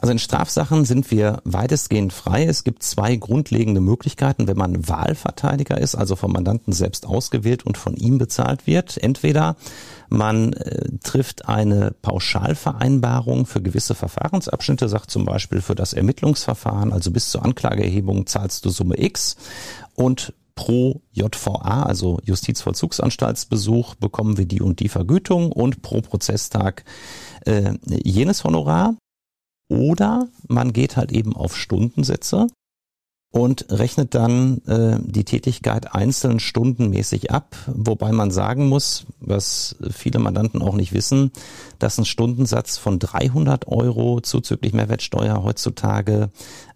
[0.00, 2.44] Also in Strafsachen sind wir weitestgehend frei.
[2.44, 7.76] Es gibt zwei grundlegende Möglichkeiten, wenn man Wahlverteidiger ist, also vom Mandanten selbst ausgewählt und
[7.76, 8.96] von ihm bezahlt wird.
[8.96, 9.56] Entweder
[10.08, 17.10] man äh, trifft eine Pauschalvereinbarung für gewisse Verfahrensabschnitte, sagt zum Beispiel für das Ermittlungsverfahren, also
[17.10, 19.36] bis zur Anklageerhebung zahlst du Summe X
[19.94, 26.84] und pro JVA, also Justizvollzugsanstaltsbesuch, bekommen wir die und die Vergütung und pro Prozesstag
[27.46, 28.94] äh, jenes Honorar.
[29.68, 32.46] Oder man geht halt eben auf Stundensätze
[33.30, 40.18] und rechnet dann äh, die Tätigkeit einzeln stundenmäßig ab, wobei man sagen muss, was viele
[40.18, 41.30] Mandanten auch nicht wissen,
[41.78, 46.30] dass ein Stundensatz von 300 Euro zuzüglich Mehrwertsteuer heutzutage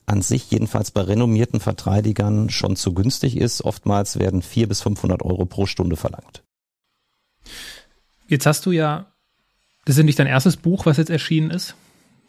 [0.05, 3.65] an sich jedenfalls bei renommierten Verteidigern schon zu günstig ist.
[3.65, 6.43] Oftmals werden 400 bis 500 Euro pro Stunde verlangt.
[8.29, 9.07] Jetzt hast du ja,
[9.87, 11.77] das ist nicht dein erstes Buch, was jetzt erschienen ist.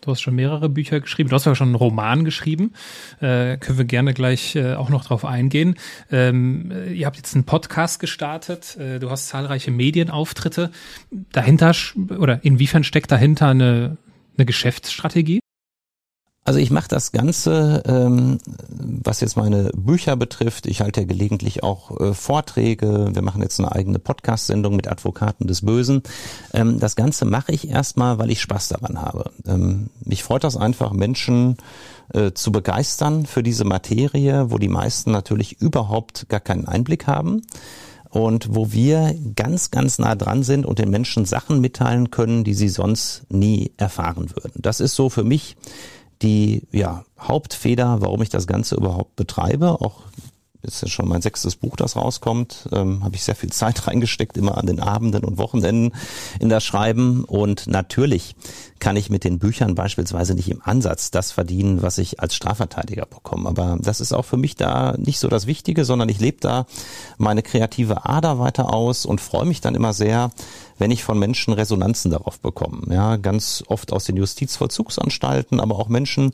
[0.04, 1.30] Du hast schon mehrere Bücher geschrieben.
[1.30, 2.74] Du hast ja schon einen Roman geschrieben.
[3.22, 5.76] Äh, können wir gerne gleich äh, auch noch drauf eingehen.
[6.12, 8.76] Ähm, äh, ihr habt jetzt einen Podcast gestartet.
[8.78, 10.72] Äh, du hast zahlreiche Medienauftritte.
[11.32, 11.74] Dahinter
[12.18, 13.98] oder inwiefern steckt dahinter eine,
[14.38, 15.43] eine Geschäftsstrategie?
[16.46, 18.38] Also ich mache das Ganze, ähm,
[18.68, 20.66] was jetzt meine Bücher betrifft.
[20.66, 23.12] Ich halte ja gelegentlich auch äh, Vorträge.
[23.14, 26.04] Wir machen jetzt eine eigene Podcast-Sendung mit Advokaten des Bösen.
[26.54, 29.32] Ähm, das Ganze mache ich erstmal, weil ich Spaß daran habe.
[29.48, 31.56] Ähm, mich freut das einfach, Menschen
[32.14, 37.44] äh, zu begeistern für diese Materie, wo die meisten natürlich überhaupt gar keinen Einblick haben
[38.10, 42.54] und wo wir ganz, ganz nah dran sind und den Menschen Sachen mitteilen können, die
[42.54, 44.62] sie sonst nie erfahren würden.
[44.62, 45.56] Das ist so für mich
[46.22, 49.82] die ja, Hauptfeder, warum ich das Ganze überhaupt betreibe.
[49.82, 50.04] Auch
[50.64, 54.38] ist ja schon mein sechstes Buch, das rauskommt, ähm, habe ich sehr viel Zeit reingesteckt,
[54.38, 55.92] immer an den Abenden und Wochenenden
[56.40, 57.26] in das Schreiben.
[57.26, 58.36] Und natürlich
[58.80, 63.06] kann ich mit den Büchern beispielsweise nicht im Ansatz das verdienen, was ich als Strafverteidiger
[63.06, 63.50] bekomme.
[63.50, 66.66] Aber das ist auch für mich da nicht so das Wichtige, sondern ich lebe da
[67.18, 70.32] meine kreative Ader weiter aus und freue mich dann immer sehr,
[70.78, 72.94] wenn ich von Menschen Resonanzen darauf bekomme.
[72.94, 76.34] Ja, ganz oft aus den Justizvollzugsanstalten, aber auch Menschen,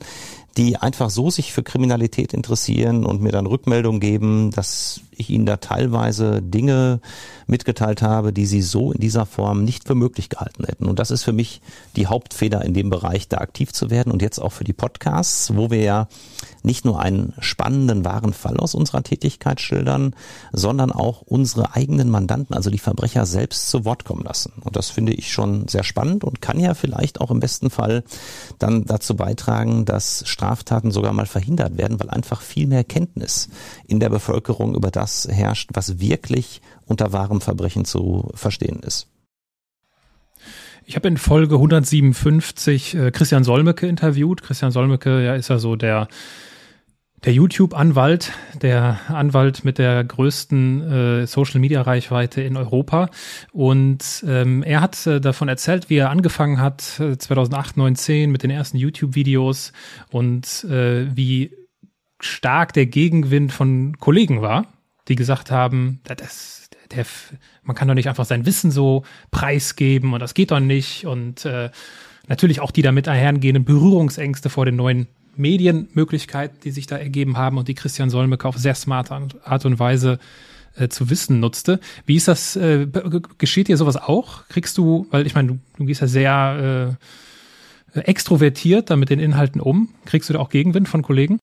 [0.57, 5.45] die einfach so sich für Kriminalität interessieren und mir dann Rückmeldung geben, dass ich ihnen
[5.45, 7.01] da teilweise Dinge
[7.47, 10.85] mitgeteilt habe, die sie so in dieser Form nicht für möglich gehalten hätten.
[10.85, 11.61] Und das ist für mich
[11.95, 15.55] die Hauptfeder in dem Bereich, da aktiv zu werden und jetzt auch für die Podcasts,
[15.55, 16.07] wo wir ja
[16.63, 20.15] nicht nur einen spannenden, wahren Fall aus unserer Tätigkeit schildern,
[20.51, 24.53] sondern auch unsere eigenen Mandanten, also die Verbrecher selbst zu Wort kommen lassen.
[24.61, 28.03] Und das finde ich schon sehr spannend und kann ja vielleicht auch im besten Fall
[28.59, 33.49] dann dazu beitragen, dass Straftaten sogar mal verhindert werden, weil einfach viel mehr Kenntnis
[33.87, 39.07] in der Bevölkerung über das herrscht, was wirklich unter wahrem Verbrechen zu verstehen ist.
[40.85, 44.41] Ich habe in Folge 157 äh, Christian Solmecke interviewt.
[44.41, 46.07] Christian Solmecke, ja, ist ja so der
[47.25, 48.31] der YouTube-Anwalt,
[48.61, 50.91] der Anwalt mit der größten
[51.21, 53.09] äh, Social-Media-Reichweite in Europa.
[53.51, 58.31] Und ähm, er hat äh, davon erzählt, wie er angefangen hat, äh, 2008, 9, 10
[58.31, 59.73] mit den ersten YouTube-Videos
[60.11, 61.51] und äh, wie
[62.21, 64.65] stark der Gegenwind von Kollegen war,
[65.09, 67.05] die gesagt haben, das, der,
[67.63, 71.05] man kann doch nicht einfach sein Wissen so preisgeben und das geht doch nicht.
[71.05, 71.71] Und äh,
[72.27, 77.57] natürlich auch die damit einhergehenden Berührungsängste vor den neuen Medienmöglichkeiten, die sich da ergeben haben
[77.57, 80.19] und die Christian Solmecke auf sehr smarte Art und Weise
[80.75, 81.79] äh, zu wissen nutzte.
[82.05, 82.87] Wie ist das, äh,
[83.37, 84.47] geschieht dir sowas auch?
[84.47, 86.97] Kriegst du, weil ich meine, du, du gehst ja sehr
[87.95, 89.89] äh, extrovertiert da mit den Inhalten um.
[90.05, 91.39] Kriegst du da auch Gegenwind von Kollegen?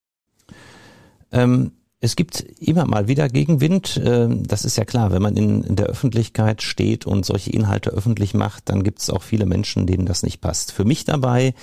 [1.33, 4.01] Ähm, es gibt immer mal wieder Gegenwind.
[4.05, 8.35] Ähm, das ist ja klar, wenn man in, der Öffentlichkeit steht und solche Inhalte öffentlich
[8.35, 10.73] macht, dann gibt es auch viele Menschen, denen das nicht passt.
[10.73, 11.55] Für mich dabei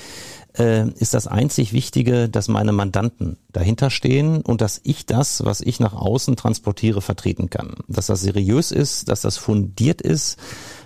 [0.57, 5.61] äh, ist das einzig Wichtige, dass meine Mandanten dahinter stehen und dass ich das, was
[5.61, 7.75] ich nach außen transportiere, vertreten kann.
[7.87, 10.39] Dass das seriös ist, dass das fundiert ist,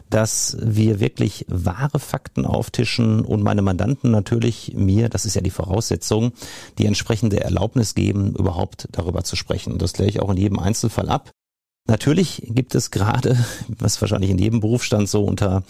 [0.09, 5.51] dass wir wirklich wahre Fakten auftischen und meine Mandanten natürlich mir, das ist ja die
[5.51, 6.31] Voraussetzung,
[6.77, 9.77] die entsprechende Erlaubnis geben, überhaupt darüber zu sprechen.
[9.77, 11.31] Das kläre ich auch in jedem Einzelfall ab.
[11.87, 15.63] Natürlich gibt es gerade, was wahrscheinlich in jedem Berufsstand so unter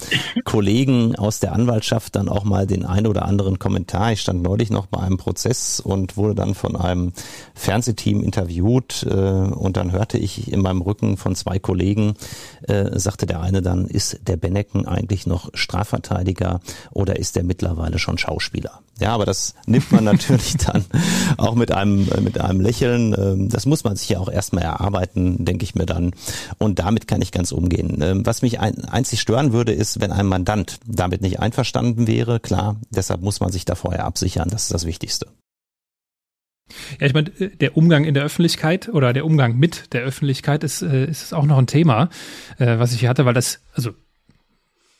[0.45, 4.11] Kollegen aus der Anwaltschaft dann auch mal den ein oder anderen Kommentar.
[4.11, 7.13] Ich stand neulich noch bei einem Prozess und wurde dann von einem
[7.53, 12.15] Fernsehteam interviewt äh, und dann hörte ich in meinem Rücken von zwei Kollegen,
[12.67, 16.61] äh, sagte der eine dann, ist der Bennecken eigentlich noch Strafverteidiger
[16.91, 18.81] oder ist der mittlerweile schon Schauspieler?
[18.99, 20.85] Ja, aber das nimmt man natürlich dann
[21.37, 23.15] auch mit einem, mit einem Lächeln.
[23.17, 26.06] Ähm, das muss man sich ja auch erstmal erarbeiten, denke ich mir dann.
[26.57, 28.01] Und damit kann ich ganz umgehen.
[28.01, 32.39] Ähm, was mich ein, einzig stören würde, ist, wenn ein Mandant damit nicht einverstanden wäre.
[32.39, 34.49] Klar, deshalb muss man sich da vorher absichern.
[34.49, 35.27] Das ist das Wichtigste.
[36.99, 40.63] Ja, ich meine, äh, der Umgang in der Öffentlichkeit oder der Umgang mit der Öffentlichkeit
[40.63, 42.09] ist, ist auch noch ein Thema,
[42.57, 43.91] was ich hier hatte, weil das, also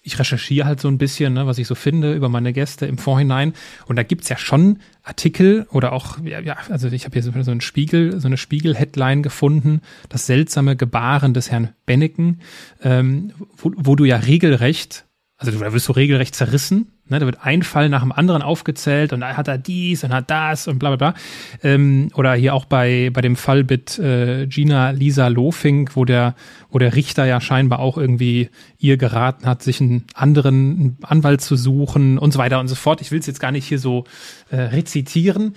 [0.08, 2.98] ich recherchiere halt so ein bisschen, ne, was ich so finde über meine Gäste im
[2.98, 3.54] Vorhinein.
[3.86, 7.32] Und da gibt's ja schon Artikel oder auch, ja, ja also ich habe hier so,
[7.44, 12.42] so einen Spiegel, so eine Spiegel-Headline gefunden, das seltsame Gebaren des Herrn Benneken,
[12.82, 15.06] ähm, wo, wo du ja regelrecht,
[15.38, 19.14] also da wirst du regelrecht zerrissen, Ne, da wird ein Fall nach dem anderen aufgezählt
[19.14, 21.22] und hat er dies und hat das und bla bla bla.
[21.64, 26.36] Ähm, oder hier auch bei, bei dem Fall mit äh, Gina Lisa Lofink, wo der,
[26.70, 31.56] wo der Richter ja scheinbar auch irgendwie ihr geraten hat, sich einen anderen Anwalt zu
[31.56, 33.00] suchen und so weiter und so fort.
[33.00, 34.04] Ich will es jetzt gar nicht hier so
[34.50, 35.56] äh, rezitieren.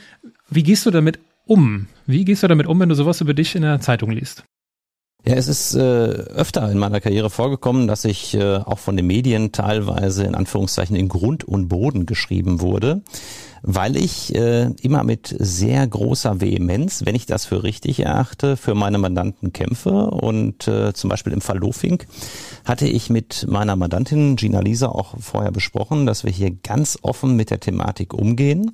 [0.48, 1.88] Wie gehst du damit um?
[2.06, 4.44] Wie gehst du damit um, wenn du sowas über dich in der Zeitung liest?
[5.26, 9.06] Ja, es ist äh, öfter in meiner Karriere vorgekommen, dass ich äh, auch von den
[9.06, 13.02] Medien teilweise in Anführungszeichen in Grund und Boden geschrieben wurde,
[13.62, 18.74] weil ich äh, immer mit sehr großer Vehemenz, wenn ich das für richtig erachte, für
[18.74, 19.90] meine Mandanten kämpfe.
[19.90, 22.06] Und äh, zum Beispiel im Fall Lofink
[22.64, 27.36] hatte ich mit meiner Mandantin Gina Lisa auch vorher besprochen, dass wir hier ganz offen
[27.36, 28.70] mit der Thematik umgehen.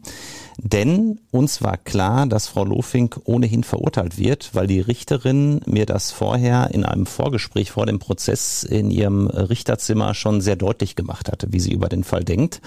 [0.59, 6.13] Denn uns war klar, dass Frau Lofink ohnehin verurteilt wird, weil die Richterin mir das
[6.13, 11.53] vorher in einem Vorgespräch vor dem Prozess in ihrem Richterzimmer schon sehr deutlich gemacht hatte,
[11.53, 12.63] wie sie über den Fall denkt.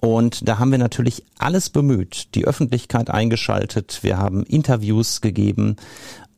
[0.00, 5.76] Und da haben wir natürlich alles bemüht, die Öffentlichkeit eingeschaltet, wir haben Interviews gegeben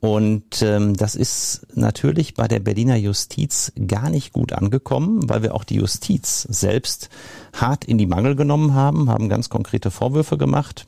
[0.01, 5.55] und ähm, das ist natürlich bei der Berliner Justiz gar nicht gut angekommen, weil wir
[5.55, 7.11] auch die Justiz selbst
[7.55, 10.87] hart in die Mangel genommen haben, haben ganz konkrete Vorwürfe gemacht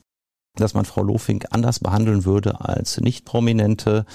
[0.55, 4.05] dass man Frau Lofink anders behandeln würde als nicht prominente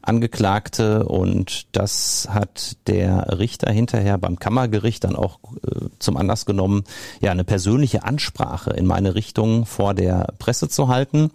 [0.00, 1.04] Angeklagte.
[1.04, 6.84] Und das hat der Richter hinterher beim Kammergericht dann auch äh, zum Anlass genommen,
[7.20, 11.32] ja, eine persönliche Ansprache in meine Richtung vor der Presse zu halten.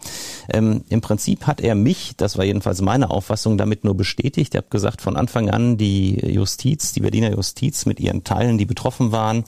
[0.48, 4.56] Ähm, Im Prinzip hat er mich, das war jedenfalls meine Auffassung, damit nur bestätigt.
[4.56, 8.66] Er hat gesagt, von Anfang an die Justiz, die Berliner Justiz mit ihren Teilen, die
[8.66, 9.44] betroffen waren,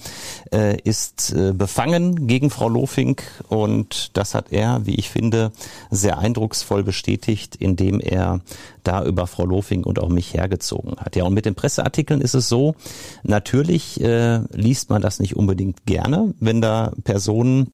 [0.52, 3.24] äh, ist äh, befangen gegen Frau Lofink.
[3.48, 5.52] Und das hat er, wie ich ich finde,
[5.92, 8.42] sehr eindrucksvoll bestätigt, indem er
[8.84, 11.16] da über Frau Lofing und auch mich hergezogen hat.
[11.16, 12.76] Ja, und mit den Presseartikeln ist es so,
[13.24, 17.70] natürlich äh, liest man das nicht unbedingt gerne, wenn da Personen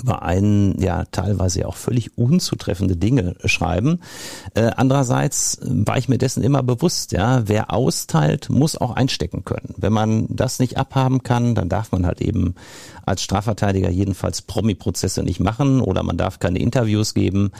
[0.00, 4.00] über einen ja teilweise auch völlig unzutreffende Dinge schreiben.
[4.54, 9.74] Äh, andererseits war ich mir dessen immer bewusst, ja, wer austeilt, muss auch einstecken können.
[9.76, 12.54] Wenn man das nicht abhaben kann, dann darf man halt eben
[13.08, 17.50] als Strafverteidiger jedenfalls Promi-Prozesse nicht machen oder man darf keine Interviews geben.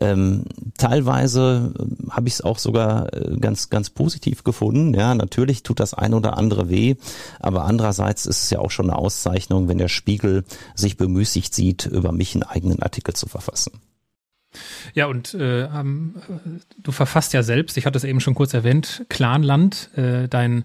[0.00, 0.44] Ähm,
[0.76, 4.94] teilweise äh, habe ich es auch sogar äh, ganz, ganz positiv gefunden.
[4.94, 6.96] Ja, natürlich tut das ein oder andere weh,
[7.40, 10.44] aber andererseits ist es ja auch schon eine Auszeichnung, wenn der Spiegel
[10.74, 13.80] sich bemüßigt sieht, über mich einen eigenen Artikel zu verfassen.
[14.94, 16.14] Ja, und äh, ähm,
[16.82, 20.64] du verfasst ja selbst, ich hatte es eben schon kurz erwähnt, Clanland, äh, dein,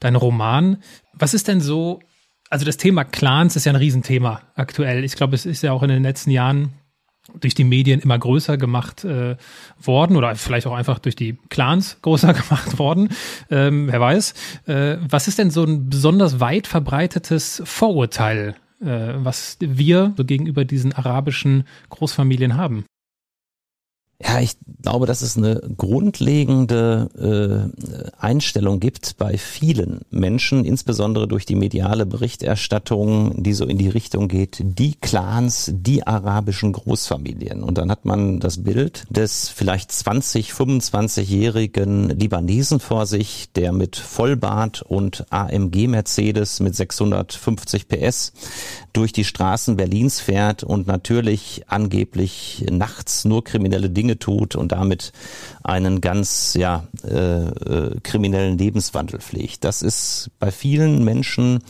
[0.00, 0.78] dein Roman.
[1.12, 2.00] Was ist denn so,
[2.48, 5.04] also das Thema Clans ist ja ein Riesenthema aktuell.
[5.04, 6.72] Ich glaube, es ist ja auch in den letzten Jahren
[7.38, 9.36] durch die Medien immer größer gemacht äh,
[9.80, 13.10] worden oder vielleicht auch einfach durch die Clans größer gemacht worden.
[13.50, 14.34] Ähm, wer weiß.
[14.66, 20.92] Äh, was ist denn so ein besonders weit verbreitetes Vorurteil was wir so gegenüber diesen
[20.92, 22.84] arabischen Großfamilien haben.
[24.22, 24.52] Ja, ich
[24.82, 27.08] glaube, dass es eine grundlegende
[27.72, 33.88] äh, Einstellung gibt bei vielen Menschen, insbesondere durch die mediale Berichterstattung, die so in die
[33.88, 37.62] Richtung geht, die Clans, die arabischen Großfamilien.
[37.62, 43.96] Und dann hat man das Bild des vielleicht 20, 25-jährigen Libanesen vor sich, der mit
[43.96, 48.32] Vollbart und AMG Mercedes mit 650 PS
[48.92, 54.72] durch die Straßen Berlins fährt und natürlich angeblich nachts nur kriminelle Dinge Dinge tut und
[54.72, 55.12] damit
[55.62, 59.64] einen ganz ja, äh, äh, kriminellen Lebenswandel pflegt.
[59.64, 61.60] Das ist bei vielen Menschen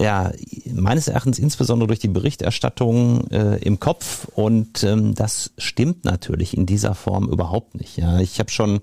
[0.00, 0.32] ja,
[0.72, 6.64] meines Erachtens insbesondere durch die Berichterstattung äh, im Kopf und ähm, das stimmt natürlich in
[6.64, 7.98] dieser Form überhaupt nicht.
[7.98, 8.80] Ja, ich habe schon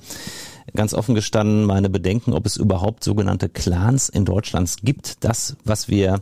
[0.76, 5.24] ganz offen gestanden meine Bedenken, ob es überhaupt sogenannte Clans in Deutschland gibt.
[5.24, 6.20] Das, was wir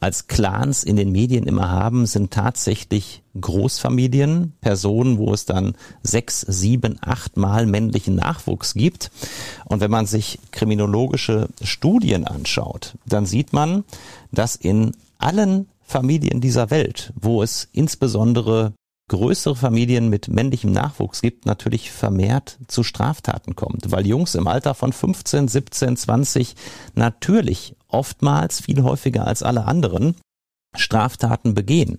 [0.00, 6.40] als Clans in den Medien immer haben, sind tatsächlich Großfamilien, Personen, wo es dann sechs,
[6.40, 9.10] sieben, acht Mal männlichen Nachwuchs gibt.
[9.66, 13.84] Und wenn man sich kriminologische Studien anschaut, dann sieht man,
[14.32, 18.72] dass in allen Familien dieser Welt, wo es insbesondere
[19.08, 24.74] größere Familien mit männlichem Nachwuchs gibt, natürlich vermehrt zu Straftaten kommt, weil Jungs im Alter
[24.74, 26.54] von 15, 17, 20
[26.94, 30.14] natürlich oftmals viel häufiger als alle anderen
[30.76, 31.98] Straftaten begehen.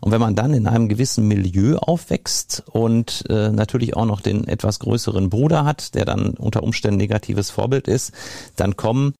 [0.00, 4.48] Und wenn man dann in einem gewissen Milieu aufwächst und äh, natürlich auch noch den
[4.48, 8.12] etwas größeren Bruder hat, der dann unter Umständen negatives Vorbild ist,
[8.56, 9.14] dann kommen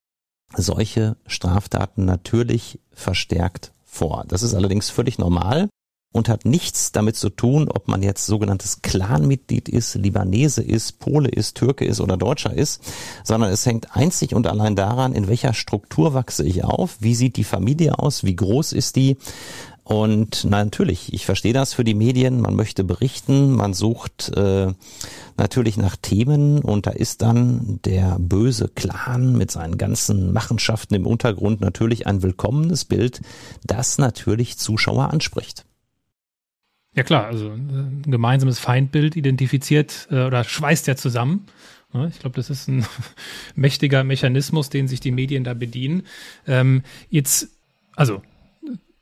[0.55, 4.25] solche Straftaten natürlich verstärkt vor.
[4.29, 5.69] Das ist allerdings völlig normal
[6.17, 11.29] und hat nichts damit zu tun, ob man jetzt sogenanntes Clanmitglied ist, Libanese ist, Pole
[11.29, 12.83] ist, Türke ist oder Deutscher ist,
[13.23, 17.37] sondern es hängt einzig und allein daran, in welcher Struktur wachse ich auf, wie sieht
[17.37, 19.17] die Familie aus, wie groß ist die,
[19.87, 24.73] und natürlich, ich verstehe das für die Medien, man möchte berichten, man sucht äh,
[25.37, 31.07] natürlich nach Themen und da ist dann der böse Clan mit seinen ganzen Machenschaften im
[31.07, 33.21] Untergrund natürlich ein willkommenes Bild,
[33.63, 35.66] das natürlich Zuschauer anspricht.
[36.97, 41.47] Ja klar, also ein gemeinsames Feindbild identifiziert äh, oder schweißt ja zusammen.
[42.11, 42.85] Ich glaube, das ist ein
[43.55, 46.03] mächtiger Mechanismus, den sich die Medien da bedienen.
[46.47, 47.49] Ähm, jetzt,
[47.95, 48.23] also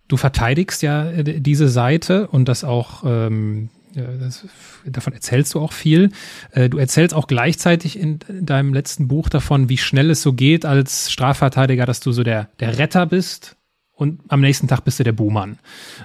[0.09, 4.45] du verteidigst ja äh, diese Seite und das auch, ähm, das,
[4.85, 6.11] davon erzählst du auch viel.
[6.51, 10.65] Äh, du erzählst auch gleichzeitig in deinem letzten Buch davon, wie schnell es so geht
[10.65, 13.57] als Strafverteidiger, dass du so der, der Retter bist
[13.95, 15.59] und am nächsten Tag bist du der Buhmann.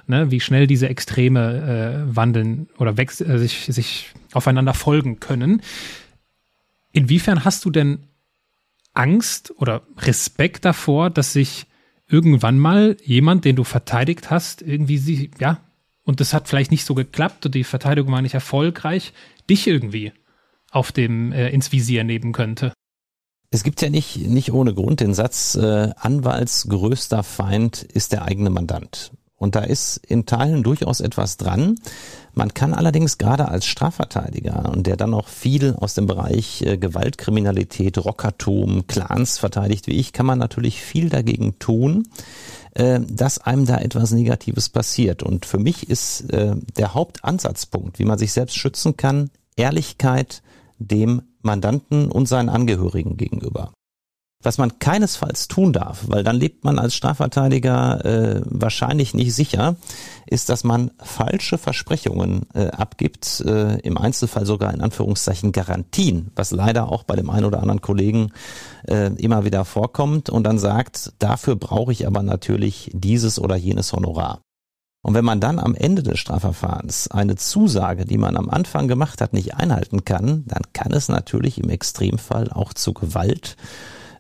[0.08, 0.30] Ne?
[0.32, 5.62] Wie schnell diese Extreme äh, wandeln oder äh, sich, sich aufeinander folgen können.
[6.92, 8.00] Inwiefern hast du denn
[8.94, 11.66] Angst oder Respekt davor, dass sich
[12.08, 15.62] irgendwann mal jemand, den du verteidigt hast, irgendwie sie, ja,
[16.04, 19.14] und das hat vielleicht nicht so geklappt und die Verteidigung war nicht erfolgreich,
[19.50, 20.12] dich irgendwie
[20.72, 22.74] auf dem äh, ins Visier nehmen könnte.
[23.52, 28.24] Es gibt ja nicht, nicht ohne Grund den Satz, äh, Anwalts größter Feind ist der
[28.26, 29.12] eigene Mandant.
[29.38, 31.80] Und da ist in Teilen durchaus etwas dran.
[32.34, 36.78] Man kann allerdings gerade als Strafverteidiger und der dann noch viel aus dem Bereich äh,
[36.78, 42.08] Gewaltkriminalität, Rockertum, Clans verteidigt wie ich, kann man natürlich viel dagegen tun,
[42.76, 45.24] äh, dass einem da etwas Negatives passiert.
[45.24, 50.44] Und für mich ist äh, der Hauptansatzpunkt, wie man sich selbst schützen kann, Ehrlichkeit
[50.80, 53.72] dem Mandanten und seinen Angehörigen gegenüber.
[54.42, 59.76] Was man keinesfalls tun darf, weil dann lebt man als Strafverteidiger äh, wahrscheinlich nicht sicher,
[60.28, 66.52] ist, dass man falsche Versprechungen äh, abgibt, äh, im Einzelfall sogar in Anführungszeichen Garantien, was
[66.52, 68.32] leider auch bei dem einen oder anderen Kollegen
[68.88, 73.92] äh, immer wieder vorkommt und dann sagt, dafür brauche ich aber natürlich dieses oder jenes
[73.92, 74.40] Honorar.
[75.02, 79.22] Und wenn man dann am Ende des Strafverfahrens eine Zusage, die man am Anfang gemacht
[79.22, 83.56] hat, nicht einhalten kann, dann kann es natürlich im Extremfall auch zu Gewalt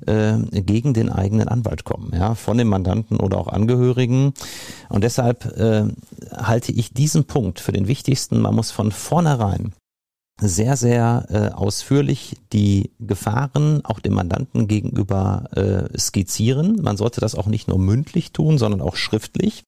[0.05, 4.33] äh, gegen den eigenen Anwalt kommen, ja, von dem Mandanten oder auch Angehörigen.
[4.87, 5.83] Und deshalb äh,
[6.33, 8.39] halte ich diesen Punkt für den wichtigsten.
[8.39, 9.73] Man muss von vornherein
[10.39, 16.81] sehr, sehr äh, ausführlich die Gefahren auch dem Mandanten gegenüber äh, skizzieren.
[16.81, 19.63] Man sollte das auch nicht nur mündlich tun, sondern auch schriftlich.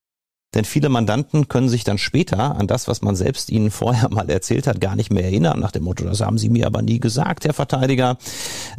[0.54, 4.30] Denn viele Mandanten können sich dann später an das, was man selbst ihnen vorher mal
[4.30, 7.00] erzählt hat, gar nicht mehr erinnern, nach dem Motto, das haben Sie mir aber nie
[7.00, 8.18] gesagt, Herr Verteidiger.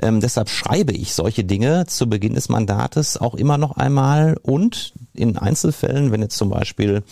[0.02, 4.92] Ähm, deshalb schreibe ich solche Dinge zu Beginn des Mandates auch immer noch einmal und
[5.14, 7.02] in Einzelfällen, wenn jetzt zum Beispiel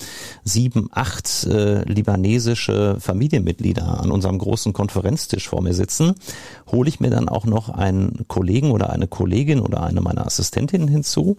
[0.45, 6.15] sieben, acht äh, libanesische Familienmitglieder an unserem großen Konferenztisch vor mir sitzen,
[6.71, 10.89] hole ich mir dann auch noch einen Kollegen oder eine Kollegin oder eine meiner Assistentinnen
[10.89, 11.37] hinzu,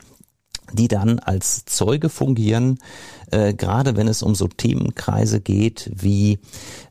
[0.73, 2.79] die dann als Zeuge fungieren,
[3.31, 6.39] äh, gerade wenn es um so Themenkreise geht, wie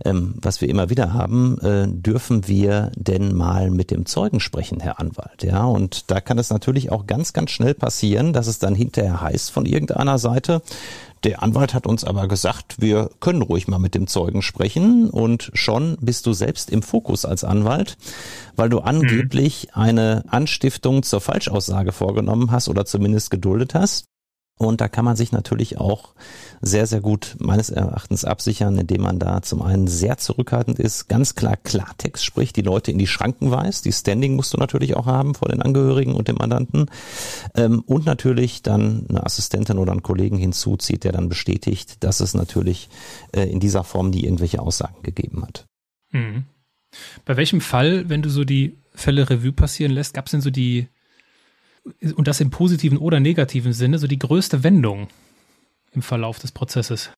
[0.04, 4.80] ähm, was wir immer wieder haben, äh, dürfen wir denn mal mit dem Zeugen sprechen,
[4.80, 5.42] Herr Anwalt?
[5.42, 9.20] Ja, und da kann es natürlich auch ganz, ganz schnell passieren, dass es dann hinterher
[9.20, 10.62] heißt von irgendeiner Seite,
[11.24, 15.50] der Anwalt hat uns aber gesagt, wir können ruhig mal mit dem Zeugen sprechen und
[15.54, 17.98] schon bist du selbst im Fokus als Anwalt,
[18.56, 19.82] weil du angeblich mhm.
[19.82, 24.09] eine Anstiftung zur Falschaussage vorgenommen hast oder zumindest geduldet hast.
[24.60, 26.12] Und da kann man sich natürlich auch
[26.60, 31.34] sehr, sehr gut meines Erachtens absichern, indem man da zum einen sehr zurückhaltend ist, ganz
[31.34, 33.86] klar Klartext spricht, die Leute in die Schranken weist.
[33.86, 36.90] Die Standing musst du natürlich auch haben vor den Angehörigen und dem Mandanten.
[37.54, 42.34] Ähm, und natürlich dann eine Assistentin oder einen Kollegen hinzuzieht, der dann bestätigt, dass es
[42.34, 42.90] natürlich
[43.32, 45.64] äh, in dieser Form nie irgendwelche Aussagen gegeben hat.
[46.12, 46.44] Mhm.
[47.24, 50.50] Bei welchem Fall, wenn du so die Fälle Revue passieren lässt, gab es denn so
[50.50, 50.88] die,
[52.14, 55.08] und das im positiven oder negativen Sinne, so die größte Wendung
[55.92, 57.10] im Verlauf des Prozesses?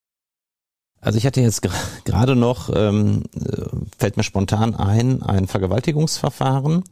[1.01, 1.61] Also ich hatte jetzt
[2.05, 3.23] gerade noch, ähm,
[3.97, 6.83] fällt mir spontan ein, ein Vergewaltigungsverfahren.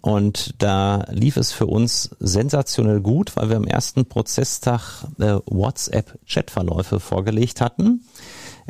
[0.00, 7.00] Und da lief es für uns sensationell gut, weil wir am ersten Prozesstag äh, WhatsApp-Chatverläufe
[7.00, 8.04] vorgelegt hatten.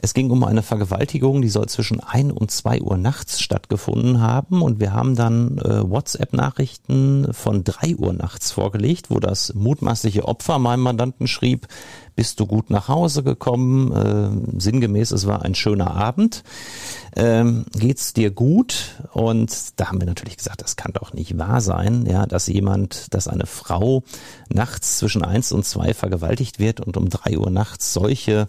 [0.00, 4.62] Es ging um eine Vergewaltigung, die soll zwischen ein und zwei Uhr nachts stattgefunden haben.
[4.62, 10.58] Und wir haben dann äh, WhatsApp-Nachrichten von drei Uhr nachts vorgelegt, wo das mutmaßliche Opfer
[10.58, 11.66] meinem Mandanten schrieb,
[12.18, 13.92] bist du gut nach Hause gekommen?
[13.92, 16.42] Äh, sinngemäß, es war ein schöner Abend.
[17.14, 18.96] Ähm, geht's dir gut?
[19.12, 23.14] Und da haben wir natürlich gesagt, das kann doch nicht wahr sein, ja, dass jemand,
[23.14, 24.02] dass eine Frau
[24.48, 28.48] nachts zwischen eins und zwei vergewaltigt wird und um drei Uhr nachts solche,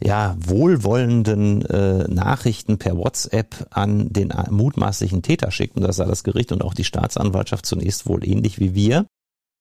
[0.00, 5.76] ja, wohlwollenden äh, Nachrichten per WhatsApp an den mutmaßlichen Täter schickt.
[5.76, 9.06] Und das sah das Gericht und auch die Staatsanwaltschaft zunächst wohl ähnlich wie wir.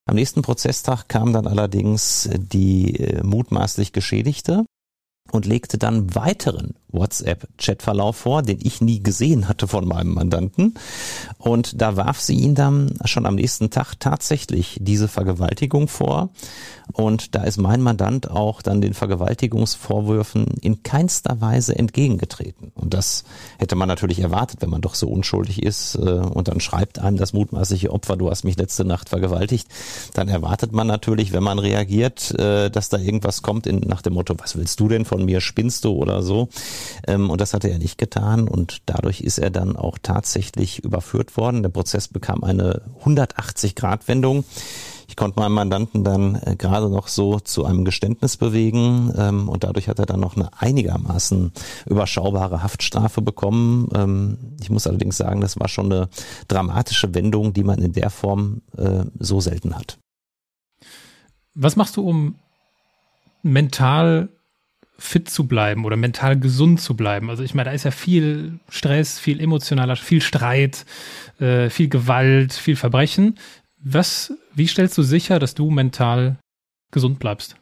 [0.07, 4.65] Am nächsten Prozesstag kam dann allerdings die äh, mutmaßlich Geschädigte
[5.31, 10.75] und legte dann weiteren WhatsApp-Chatverlauf vor, den ich nie gesehen hatte von meinem Mandanten.
[11.37, 16.29] Und da warf sie ihn dann schon am nächsten Tag tatsächlich diese Vergewaltigung vor.
[16.93, 22.71] Und da ist mein Mandant auch dann den Vergewaltigungsvorwürfen in keinster Weise entgegengetreten.
[22.75, 23.25] Und das
[23.57, 27.17] hätte man natürlich erwartet, wenn man doch so unschuldig ist äh, und dann schreibt einem
[27.17, 29.67] das mutmaßliche Opfer, du hast mich letzte Nacht vergewaltigt.
[30.13, 34.13] Dann erwartet man natürlich, wenn man reagiert, äh, dass da irgendwas kommt in, nach dem
[34.13, 36.49] Motto, was willst du denn von mir, spinnst du oder so.
[37.07, 41.37] Ähm, und das hatte er nicht getan und dadurch ist er dann auch tatsächlich überführt
[41.37, 41.63] worden.
[41.63, 44.45] Der Prozess bekam eine 180-Grad-Wendung.
[45.09, 49.63] Ich konnte meinen Mandanten dann äh, gerade noch so zu einem Geständnis bewegen ähm, und
[49.63, 51.51] dadurch hat er dann noch eine einigermaßen
[51.85, 53.87] überschaubare Haftstrafe bekommen.
[53.95, 56.09] Ähm, ich muss allerdings sagen, das war schon eine
[56.47, 59.97] dramatische Wendung, die man in der Form äh, so selten hat.
[61.55, 62.35] Was machst du, um
[63.41, 64.29] mental
[64.97, 67.29] fit zu bleiben oder mental gesund zu bleiben.
[67.29, 70.85] Also ich meine, da ist ja viel Stress, viel emotionaler, viel Streit,
[71.39, 73.37] äh, viel Gewalt, viel Verbrechen.
[73.79, 76.37] Was, wie stellst du sicher, dass du mental
[76.91, 77.57] gesund bleibst?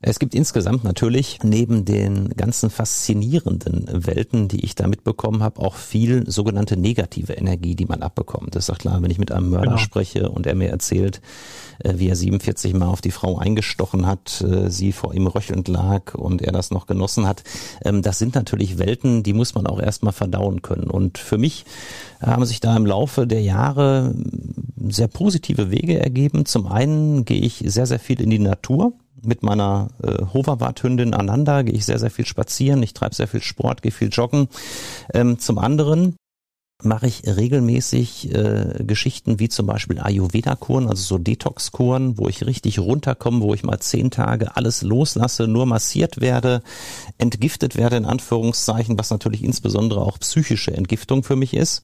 [0.00, 5.74] Es gibt insgesamt natürlich neben den ganzen faszinierenden Welten, die ich da mitbekommen habe, auch
[5.74, 8.54] viel sogenannte negative Energie, die man abbekommt.
[8.54, 9.78] Das ist doch klar, wenn ich mit einem Mörder genau.
[9.78, 11.20] spreche und er mir erzählt,
[11.80, 15.66] äh, wie er 47 Mal auf die Frau eingestochen hat, äh, sie vor ihm röchelnd
[15.66, 17.42] lag und er das noch genossen hat.
[17.84, 20.90] Ähm, das sind natürlich Welten, die muss man auch erstmal verdauen können.
[20.90, 21.64] Und für mich
[22.20, 24.14] haben sich da im Laufe der Jahre
[24.88, 26.46] sehr positive Wege ergeben.
[26.46, 28.92] Zum einen gehe ich sehr, sehr viel in die Natur
[29.22, 33.42] mit meiner äh, Hoverwart-Hündin Ananda gehe ich sehr, sehr viel spazieren, ich treibe sehr viel
[33.42, 34.48] Sport, gehe viel joggen.
[35.12, 36.16] Ähm, zum anderen
[36.84, 42.78] mache ich regelmäßig äh, Geschichten wie zum Beispiel Ayurveda-Kuren, also so Detox-Kuren, wo ich richtig
[42.78, 46.62] runterkomme, wo ich mal zehn Tage alles loslasse, nur massiert werde,
[47.18, 51.82] entgiftet werde in Anführungszeichen, was natürlich insbesondere auch psychische Entgiftung für mich ist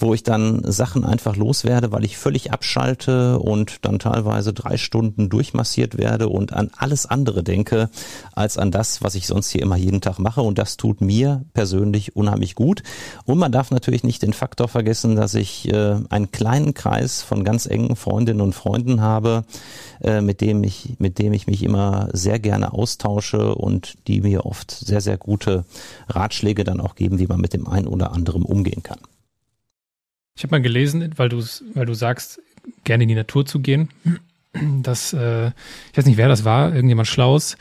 [0.00, 5.28] wo ich dann Sachen einfach loswerde, weil ich völlig abschalte und dann teilweise drei Stunden
[5.28, 7.90] durchmassiert werde und an alles andere denke,
[8.32, 10.42] als an das, was ich sonst hier immer jeden Tag mache.
[10.42, 12.82] Und das tut mir persönlich unheimlich gut.
[13.26, 17.44] Und man darf natürlich nicht den Faktor vergessen, dass ich äh, einen kleinen Kreis von
[17.44, 19.44] ganz engen Freundinnen und Freunden habe,
[20.00, 24.46] äh, mit dem ich, mit dem ich mich immer sehr gerne austausche und die mir
[24.46, 25.64] oft sehr, sehr gute
[26.08, 28.98] Ratschläge dann auch geben, wie man mit dem einen oder anderen umgehen kann.
[30.40, 32.40] Ich habe mal gelesen, weil du weil du sagst,
[32.84, 33.90] gerne in die Natur zu gehen,
[34.82, 37.58] dass äh, ich weiß nicht, wer das war, irgendjemand Schlaus.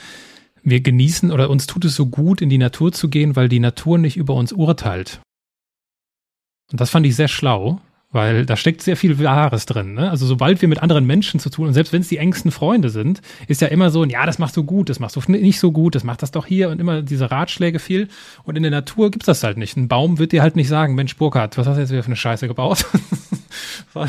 [0.64, 3.60] Wir genießen oder uns tut es so gut, in die Natur zu gehen, weil die
[3.60, 5.20] Natur nicht über uns urteilt.
[6.72, 9.94] Und das fand ich sehr schlau, weil da steckt sehr viel Wahres drin.
[9.94, 10.10] Ne?
[10.10, 12.90] Also sobald wir mit anderen Menschen zu tun, und selbst wenn es die engsten Freunde
[12.90, 15.72] sind, ist ja immer so, ja, das machst du gut, das machst du nicht so
[15.72, 18.08] gut, das macht das doch hier und immer diese Ratschläge viel.
[18.44, 19.78] Und in der Natur gibt's das halt nicht.
[19.78, 22.08] Ein Baum wird dir halt nicht sagen, Mensch, Burkhard, was hast du jetzt wieder für
[22.08, 22.86] eine Scheiße gebaut?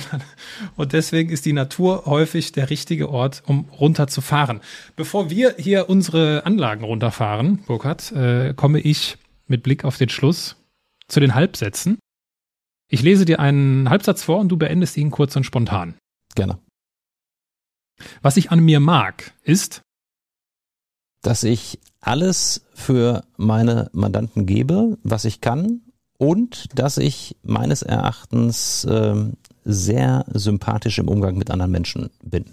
[0.76, 4.60] und deswegen ist die Natur häufig der richtige Ort, um runterzufahren.
[4.96, 10.56] Bevor wir hier unsere Anlagen runterfahren, Burkhard, äh, komme ich mit Blick auf den Schluss
[11.08, 11.98] zu den Halbsätzen.
[12.92, 15.94] Ich lese dir einen Halbsatz vor und du beendest ihn kurz und spontan.
[16.34, 16.58] Gerne.
[18.20, 19.82] Was ich an mir mag, ist,
[21.22, 25.82] dass ich alles für meine Mandanten gebe, was ich kann,
[26.18, 29.32] und dass ich meines Erachtens äh,
[29.64, 32.44] sehr sympathisch im Umgang mit anderen Menschen bin.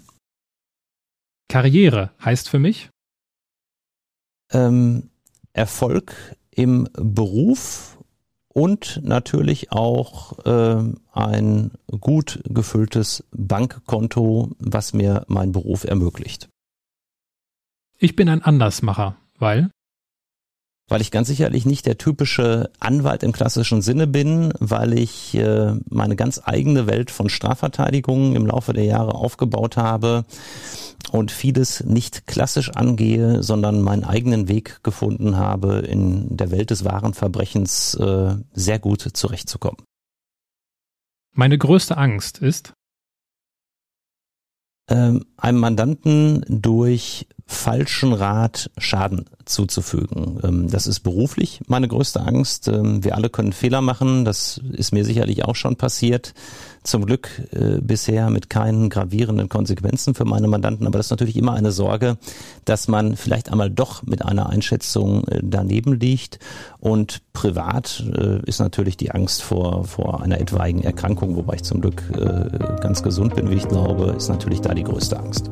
[1.48, 2.90] Karriere heißt für mich
[4.52, 5.10] ähm,
[5.52, 7.97] Erfolg im Beruf
[8.58, 10.82] und natürlich auch äh,
[11.12, 16.48] ein gut gefülltes Bankkonto, was mir mein Beruf ermöglicht.
[17.98, 19.70] Ich bin ein Andersmacher, weil
[20.90, 25.74] weil ich ganz sicherlich nicht der typische Anwalt im klassischen Sinne bin, weil ich äh,
[25.90, 30.24] meine ganz eigene Welt von Strafverteidigung im Laufe der Jahre aufgebaut habe
[31.08, 36.84] und vieles nicht klassisch angehe, sondern meinen eigenen Weg gefunden habe, in der Welt des
[36.84, 39.82] wahren Verbrechens äh, sehr gut zurechtzukommen.
[41.32, 42.72] Meine größte Angst ist,
[44.88, 50.38] ähm, einem Mandanten durch falschen Rat Schaden zuzufügen.
[50.44, 52.68] Ähm, das ist beruflich meine größte Angst.
[52.68, 54.26] Ähm, wir alle können Fehler machen.
[54.26, 56.34] Das ist mir sicherlich auch schon passiert.
[56.84, 60.86] Zum Glück äh, bisher mit keinen gravierenden Konsequenzen für meine Mandanten.
[60.86, 62.18] Aber das ist natürlich immer eine Sorge,
[62.66, 66.38] dass man vielleicht einmal doch mit einer Einschätzung äh, daneben liegt.
[66.80, 71.80] Und privat äh, ist natürlich die Angst vor, vor einer etwaigen Erkrankung, wobei ich zum
[71.80, 72.02] Glück
[72.80, 75.50] ganz gesund bin, wie ich glaube, ist natürlich da die größte Angst.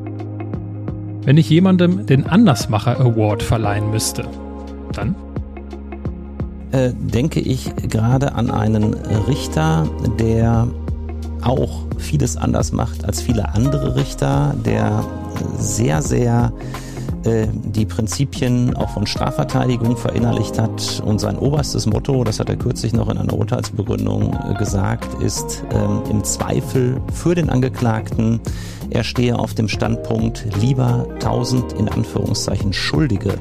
[1.27, 4.29] Wenn ich jemandem den Andersmacher Award verleihen müsste,
[4.93, 5.17] dann?
[6.71, 8.95] Äh, denke ich gerade an einen
[9.27, 9.89] Richter,
[10.21, 10.69] der
[11.43, 15.05] auch vieles anders macht als viele andere Richter, der
[15.59, 16.53] sehr, sehr
[17.27, 21.03] die Prinzipien auch von Strafverteidigung verinnerlicht hat.
[21.05, 25.65] Und sein oberstes Motto, das hat er kürzlich noch in einer Urteilsbegründung äh, gesagt, ist
[25.73, 28.41] ähm, im Zweifel für den Angeklagten
[28.91, 33.35] er stehe auf dem Standpunkt, lieber tausend in Anführungszeichen Schuldige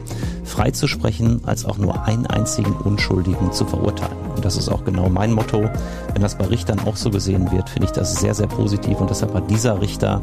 [0.43, 4.17] freizusprechen, als auch nur einen einzigen Unschuldigen zu verurteilen.
[4.35, 5.69] Und das ist auch genau mein Motto.
[6.13, 8.99] Wenn das bei Richtern auch so gesehen wird, finde ich das sehr, sehr positiv.
[8.99, 10.21] Und deshalb hat dieser Richter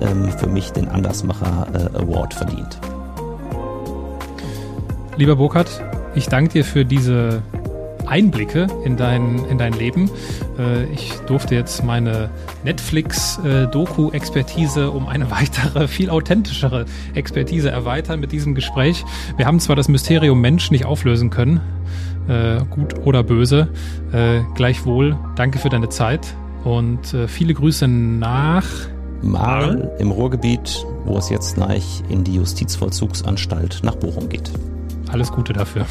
[0.00, 2.78] ähm, für mich den Andersmacher äh, Award verdient.
[5.16, 5.82] Lieber Burkhard,
[6.14, 7.42] ich danke dir für diese
[8.06, 10.08] Einblicke in dein, in dein Leben.
[10.58, 12.30] Äh, ich durfte jetzt meine
[12.64, 16.84] Netflix-Doku-Expertise äh, um eine weitere, viel authentischere
[17.14, 19.04] Expertise erweitern mit diesem Gespräch.
[19.36, 21.60] Wir haben zwar das Mysterium Mensch nicht auflösen können,
[22.28, 23.68] äh, gut oder böse.
[24.56, 26.34] Gleichwohl, danke für deine Zeit
[26.64, 28.66] und viele Grüße nach
[29.22, 34.50] Marl im Ruhrgebiet, wo es jetzt gleich in die Justizvollzugsanstalt nach Bochum geht.
[35.10, 35.86] Alles Gute dafür.